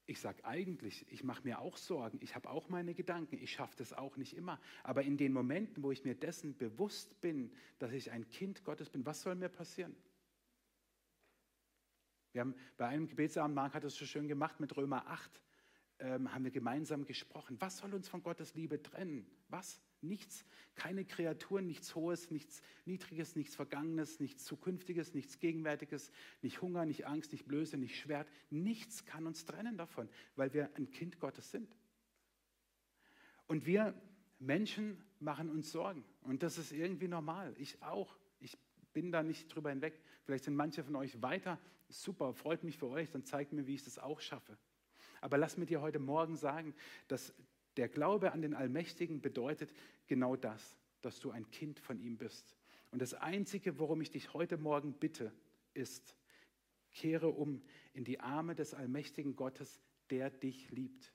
ich 0.09 0.21
sage 0.21 0.43
eigentlich, 0.47 1.05
ich 1.13 1.23
mache 1.23 1.43
mir 1.45 1.61
auch 1.61 1.77
Sorgen, 1.77 2.19
ich 2.23 2.35
habe 2.35 2.49
auch 2.49 2.71
meine 2.71 2.95
Gedanken, 2.95 3.37
ich 3.37 3.53
schaffe 3.53 3.77
das 3.77 3.93
auch 3.93 4.17
nicht 4.17 4.35
immer. 4.35 4.59
Aber 4.83 5.03
in 5.03 5.19
den 5.19 5.35
Momenten, 5.35 5.83
wo 5.83 5.93
ich 5.93 6.03
mir 6.03 6.15
dessen 6.15 6.57
bewusst 6.57 7.21
bin, 7.21 7.53
dass 7.79 7.93
ich 7.93 8.11
ein 8.11 8.27
Kind 8.31 8.65
Gottes 8.65 8.89
bin, 8.89 9.05
was 9.05 9.21
soll 9.21 9.35
mir 9.35 9.51
passieren? 9.51 9.95
Wir 12.33 12.41
haben 12.41 12.55
bei 12.79 12.87
einem 12.87 13.07
Gebetsabend, 13.07 13.55
Marc 13.55 13.75
hat 13.75 13.85
es 13.85 13.97
so 13.97 14.07
schön 14.07 14.29
gemacht, 14.29 14.61
mit 14.61 14.75
Römer 14.79 15.07
8, 15.09 15.43
ähm, 15.99 16.33
haben 16.33 16.45
wir 16.45 16.53
gemeinsam 16.53 17.05
gesprochen. 17.05 17.61
Was 17.61 17.77
soll 17.77 17.93
uns 17.93 18.09
von 18.09 18.23
Gottes 18.23 18.55
Liebe 18.55 18.83
trennen? 18.83 19.31
Was? 19.49 19.83
Nichts, 20.01 20.45
keine 20.75 21.05
Kreaturen, 21.05 21.67
nichts 21.67 21.95
Hohes, 21.95 22.31
nichts 22.31 22.63
Niedriges, 22.85 23.35
nichts 23.35 23.57
Vergangenes, 23.57 24.21
nichts 24.21 24.45
Zukünftiges, 24.45 25.13
nichts 25.13 25.41
Gegenwärtiges, 25.41 26.13
nicht 26.41 26.63
Hunger, 26.63 26.87
nicht 26.87 27.07
Angst, 27.07 27.33
nicht 27.33 27.47
Blöße, 27.47 27.77
nicht 27.77 27.99
Schwert. 27.99 28.29
Nichts 28.51 29.05
kann 29.05 29.27
uns 29.27 29.45
trennen 29.45 29.77
davon, 29.77 30.09
weil 30.37 30.53
wir 30.55 30.71
ein 30.77 30.91
Kind 30.91 31.19
Gottes 31.19 31.51
sind. 31.51 31.77
Und 33.47 33.67
wir 33.67 33.95
Menschen 34.39 35.03
machen 35.19 35.51
uns 35.51 35.73
Sorgen. 35.73 36.05
Und 36.23 36.43
das 36.43 36.59
ist 36.59 36.73
irgendwie 36.73 37.09
normal. 37.09 37.55
Ich 37.59 37.83
auch. 37.83 38.17
Ich 38.39 38.57
bin 38.93 39.11
da 39.11 39.23
nicht 39.23 39.53
drüber 39.53 39.71
hinweg. 39.71 40.01
Vielleicht 40.25 40.45
sind 40.45 40.55
manche 40.55 40.85
von 40.85 40.95
euch 40.97 41.21
weiter. 41.23 41.59
Super, 41.89 42.35
freut 42.35 42.63
mich 42.63 42.79
für 42.79 42.89
euch. 42.89 43.11
Dann 43.11 43.25
zeigt 43.25 43.53
mir, 43.53 43.67
wie 43.67 43.75
ich 43.75 43.83
das 43.83 43.99
auch 43.99 44.21
schaffe. 44.21 44.57
Aber 45.21 45.39
lass 45.39 45.57
mir 45.57 45.67
dir 45.67 45.81
heute 45.81 45.99
Morgen 45.99 46.37
sagen, 46.37 46.75
dass 47.09 47.35
der 47.79 47.89
Glaube 47.89 48.33
an 48.33 48.43
den 48.43 48.55
Allmächtigen 48.55 49.21
bedeutet 49.21 49.73
genau 50.09 50.35
das, 50.37 50.77
dass 51.01 51.21
du 51.21 51.31
ein 51.31 51.49
Kind 51.51 51.79
von 51.79 52.01
ihm 52.01 52.19
bist. 52.19 52.57
Und 52.91 53.01
das 53.01 53.15
Einzige, 53.15 53.79
worum 53.79 54.01
ich 54.01 54.11
dich 54.11 54.35
heute 54.35 54.59
Morgen 54.59 54.93
bitte, 54.93 55.33
ist, 55.75 56.17
kehre 56.91 57.29
um 57.29 57.63
in 57.95 58.03
die 58.03 58.19
Arme 58.19 58.57
des 58.57 58.75
allmächtigen 58.75 59.37
Gottes, 59.37 59.81
der 60.11 60.31
dich 60.31 60.71
liebt. 60.71 61.13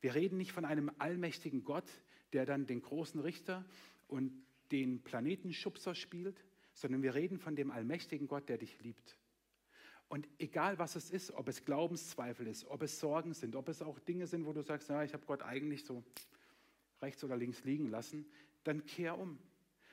Wir 0.00 0.14
reden 0.14 0.36
nicht 0.36 0.52
von 0.52 0.64
einem 0.64 0.92
allmächtigen 0.98 1.64
Gott, 1.64 1.90
der 2.32 2.46
dann 2.46 2.66
den 2.66 2.80
großen 2.80 3.20
Richter 3.20 3.64
und 4.06 4.32
den 4.70 5.02
Planetenschubser 5.02 5.96
spielt, 5.96 6.44
sondern 6.72 7.02
wir 7.02 7.14
reden 7.14 7.38
von 7.38 7.56
dem 7.56 7.70
allmächtigen 7.72 8.28
Gott, 8.28 8.48
der 8.48 8.58
dich 8.58 8.80
liebt. 8.80 9.16
Und 10.12 10.28
egal 10.38 10.78
was 10.78 10.94
es 10.94 11.08
ist, 11.08 11.30
ob 11.30 11.48
es 11.48 11.64
Glaubenszweifel 11.64 12.46
ist, 12.46 12.66
ob 12.66 12.82
es 12.82 13.00
Sorgen 13.00 13.32
sind, 13.32 13.56
ob 13.56 13.70
es 13.70 13.80
auch 13.80 13.98
Dinge 13.98 14.26
sind, 14.26 14.44
wo 14.44 14.52
du 14.52 14.60
sagst, 14.60 14.90
ja, 14.90 15.02
ich 15.02 15.14
habe 15.14 15.24
Gott 15.24 15.40
eigentlich 15.40 15.86
so 15.86 16.04
rechts 17.00 17.24
oder 17.24 17.34
links 17.34 17.64
liegen 17.64 17.88
lassen, 17.88 18.26
dann 18.62 18.84
kehr 18.84 19.18
um. 19.18 19.38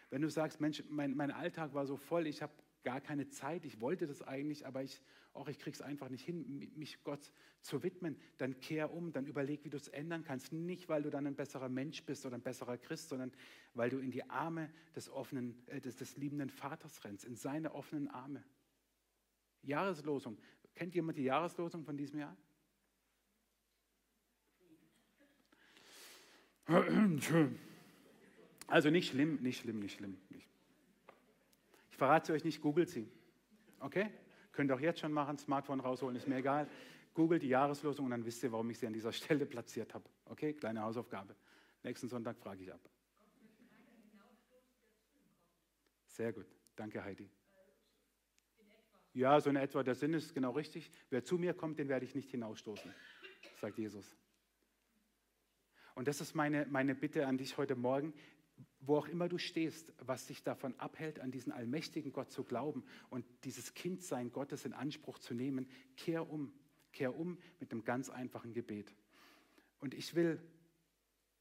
Wenn 0.09 0.21
du 0.21 0.29
sagst, 0.29 0.59
Mensch, 0.59 0.83
mein, 0.89 1.15
mein 1.15 1.31
Alltag 1.31 1.73
war 1.73 1.85
so 1.85 1.95
voll, 1.95 2.27
ich 2.27 2.41
habe 2.41 2.51
gar 2.83 2.99
keine 2.99 3.29
Zeit, 3.29 3.63
ich 3.63 3.79
wollte 3.79 4.07
das 4.07 4.21
eigentlich, 4.21 4.67
aber 4.67 4.83
ich, 4.83 5.01
auch 5.31 5.47
ich 5.47 5.57
kriege 5.57 5.75
es 5.75 5.81
einfach 5.81 6.09
nicht 6.09 6.25
hin, 6.25 6.69
mich 6.75 7.01
Gott 7.05 7.31
zu 7.61 7.81
widmen, 7.81 8.19
dann 8.39 8.59
kehr 8.59 8.91
um, 8.91 9.13
dann 9.13 9.25
überleg, 9.25 9.63
wie 9.63 9.69
du 9.69 9.77
es 9.77 9.87
ändern 9.87 10.25
kannst. 10.25 10.51
Nicht, 10.51 10.89
weil 10.89 11.01
du 11.01 11.09
dann 11.09 11.27
ein 11.27 11.35
besserer 11.37 11.69
Mensch 11.69 12.03
bist 12.03 12.25
oder 12.25 12.35
ein 12.35 12.43
besserer 12.43 12.77
Christ, 12.77 13.07
sondern 13.07 13.31
weil 13.73 13.89
du 13.89 13.99
in 13.99 14.11
die 14.11 14.29
Arme 14.29 14.69
des, 14.97 15.09
offenen, 15.09 15.65
äh, 15.67 15.79
des, 15.79 15.95
des 15.95 16.17
liebenden 16.17 16.49
Vaters 16.49 17.05
rennst, 17.05 17.23
in 17.23 17.37
seine 17.37 17.73
offenen 17.73 18.09
Arme. 18.09 18.43
Jahreslosung. 19.63 20.37
Kennt 20.75 20.95
jemand 20.95 21.17
die 21.17 21.23
Jahreslosung 21.23 21.83
von 21.83 21.97
diesem 21.97 22.19
Jahr? 22.19 22.35
Also 28.67 28.89
nicht 28.89 29.09
schlimm, 29.09 29.39
nicht 29.41 29.61
schlimm, 29.61 29.79
nicht 29.79 29.97
schlimm. 29.97 30.17
Ich 31.89 31.97
verrate 31.97 32.27
sie 32.27 32.33
euch 32.33 32.43
nicht, 32.43 32.61
googelt 32.61 32.89
sie. 32.89 33.11
Okay? 33.79 34.09
Könnt 34.51 34.71
ihr 34.71 34.75
auch 34.75 34.79
jetzt 34.79 34.99
schon 34.99 35.11
machen, 35.11 35.37
Smartphone 35.37 35.79
rausholen, 35.79 36.15
ist 36.15 36.27
mir 36.27 36.37
egal. 36.37 36.69
Googelt 37.13 37.41
die 37.41 37.49
Jahreslosung 37.49 38.05
und 38.05 38.11
dann 38.11 38.25
wisst 38.25 38.43
ihr, 38.43 38.51
warum 38.51 38.69
ich 38.69 38.77
sie 38.77 38.87
an 38.87 38.93
dieser 38.93 39.11
Stelle 39.19 39.45
platziert 39.45 39.93
habe. 39.93 40.07
Okay? 40.25 40.53
Kleine 40.53 40.81
Hausaufgabe. 40.81 41.35
Nächsten 41.83 42.07
Sonntag 42.07 42.37
frage 42.37 42.63
ich 42.63 42.71
ab. 42.71 42.81
Sehr 46.05 46.33
gut. 46.33 46.47
Danke, 46.75 47.03
Heidi. 47.03 47.29
Ja, 49.13 49.39
so 49.41 49.49
in 49.49 49.55
etwa. 49.55 49.83
Der 49.83 49.95
Sinn 49.95 50.13
ist 50.13 50.33
genau 50.33 50.51
richtig. 50.51 50.91
Wer 51.09 51.23
zu 51.23 51.37
mir 51.37 51.53
kommt, 51.53 51.79
den 51.79 51.89
werde 51.89 52.05
ich 52.05 52.15
nicht 52.15 52.29
hinausstoßen, 52.31 52.93
sagt 53.59 53.77
Jesus. 53.77 54.15
Und 55.95 56.07
das 56.07 56.21
ist 56.21 56.35
meine, 56.35 56.65
meine 56.67 56.95
Bitte 56.95 57.27
an 57.27 57.37
dich 57.37 57.57
heute 57.57 57.75
Morgen 57.75 58.13
wo 58.79 58.97
auch 58.97 59.07
immer 59.07 59.27
du 59.27 59.37
stehst, 59.37 59.93
was 59.99 60.27
dich 60.27 60.43
davon 60.43 60.77
abhält, 60.79 61.19
an 61.19 61.31
diesen 61.31 61.51
allmächtigen 61.51 62.11
Gott 62.11 62.31
zu 62.31 62.43
glauben 62.43 62.83
und 63.09 63.25
dieses 63.43 63.73
Kindsein 63.73 64.31
Gottes 64.31 64.65
in 64.65 64.73
Anspruch 64.73 65.19
zu 65.19 65.33
nehmen, 65.33 65.67
kehr 65.95 66.29
um. 66.29 66.53
Kehr 66.91 67.15
um 67.15 67.37
mit 67.59 67.71
einem 67.71 67.83
ganz 67.83 68.09
einfachen 68.09 68.53
Gebet. 68.53 68.95
Und 69.79 69.93
ich 69.93 70.15
will 70.15 70.41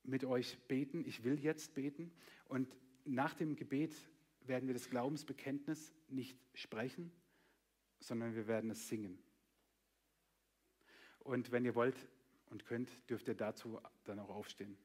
mit 0.02 0.24
euch 0.24 0.58
beten, 0.68 1.04
ich 1.06 1.24
will 1.24 1.38
jetzt 1.38 1.74
beten. 1.74 2.12
Und 2.46 2.68
nach 3.04 3.34
dem 3.34 3.56
Gebet 3.56 3.94
werden 4.40 4.66
wir 4.66 4.74
das 4.74 4.90
Glaubensbekenntnis 4.90 5.92
nicht 6.08 6.38
sprechen, 6.54 7.10
sondern 8.00 8.34
wir 8.34 8.46
werden 8.46 8.70
es 8.70 8.88
singen. 8.88 9.18
Und 11.20 11.52
wenn 11.52 11.64
ihr 11.64 11.74
wollt 11.74 11.96
und 12.50 12.64
könnt, 12.64 12.90
dürft 13.10 13.28
ihr 13.28 13.34
dazu 13.34 13.80
dann 14.04 14.18
auch 14.18 14.30
aufstehen. 14.30 14.76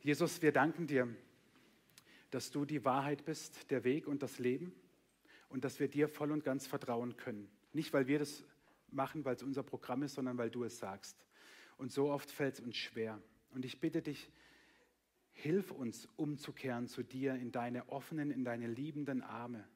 Jesus, 0.00 0.40
wir 0.40 0.52
danken 0.52 0.86
dir, 0.86 1.08
dass 2.30 2.50
du 2.50 2.64
die 2.64 2.84
Wahrheit 2.84 3.24
bist, 3.24 3.70
der 3.70 3.82
Weg 3.84 4.06
und 4.06 4.22
das 4.22 4.38
Leben 4.38 4.72
und 5.48 5.64
dass 5.64 5.80
wir 5.80 5.88
dir 5.88 6.08
voll 6.08 6.30
und 6.30 6.44
ganz 6.44 6.66
vertrauen 6.66 7.16
können. 7.16 7.50
Nicht, 7.72 7.92
weil 7.92 8.06
wir 8.06 8.20
das 8.20 8.44
machen, 8.90 9.24
weil 9.24 9.34
es 9.34 9.42
unser 9.42 9.62
Programm 9.62 10.02
ist, 10.02 10.14
sondern 10.14 10.38
weil 10.38 10.50
du 10.50 10.64
es 10.64 10.78
sagst. 10.78 11.16
Und 11.76 11.92
so 11.92 12.10
oft 12.10 12.30
fällt 12.30 12.54
es 12.54 12.60
uns 12.60 12.76
schwer. 12.76 13.20
Und 13.50 13.64
ich 13.64 13.80
bitte 13.80 14.00
dich, 14.00 14.30
hilf 15.36 15.70
uns 15.70 16.08
umzukehren 16.16 16.88
zu 16.88 17.02
dir 17.02 17.34
in 17.34 17.52
deine 17.52 17.88
offenen, 17.90 18.30
in 18.30 18.44
deine 18.44 18.66
liebenden 18.66 19.22
Arme. 19.22 19.68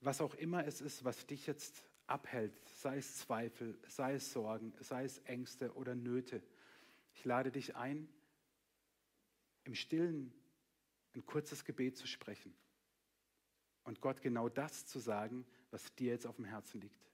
Was 0.00 0.20
auch 0.20 0.34
immer 0.34 0.66
es 0.66 0.80
ist, 0.80 1.04
was 1.04 1.26
dich 1.26 1.46
jetzt 1.46 1.84
abhält, 2.06 2.58
sei 2.80 2.96
es 2.96 3.18
Zweifel, 3.18 3.78
sei 3.86 4.14
es 4.14 4.32
Sorgen, 4.32 4.72
sei 4.80 5.04
es 5.04 5.18
Ängste 5.20 5.74
oder 5.74 5.94
Nöte. 5.94 6.42
Ich 7.14 7.24
lade 7.24 7.52
dich 7.52 7.76
ein, 7.76 8.08
im 9.64 9.74
Stillen 9.74 10.32
ein 11.14 11.26
kurzes 11.26 11.64
Gebet 11.64 11.98
zu 11.98 12.06
sprechen 12.06 12.54
und 13.84 14.00
Gott 14.00 14.22
genau 14.22 14.48
das 14.48 14.86
zu 14.86 14.98
sagen, 14.98 15.44
was 15.70 15.94
dir 15.94 16.12
jetzt 16.12 16.26
auf 16.26 16.36
dem 16.36 16.46
Herzen 16.46 16.80
liegt. 16.80 17.07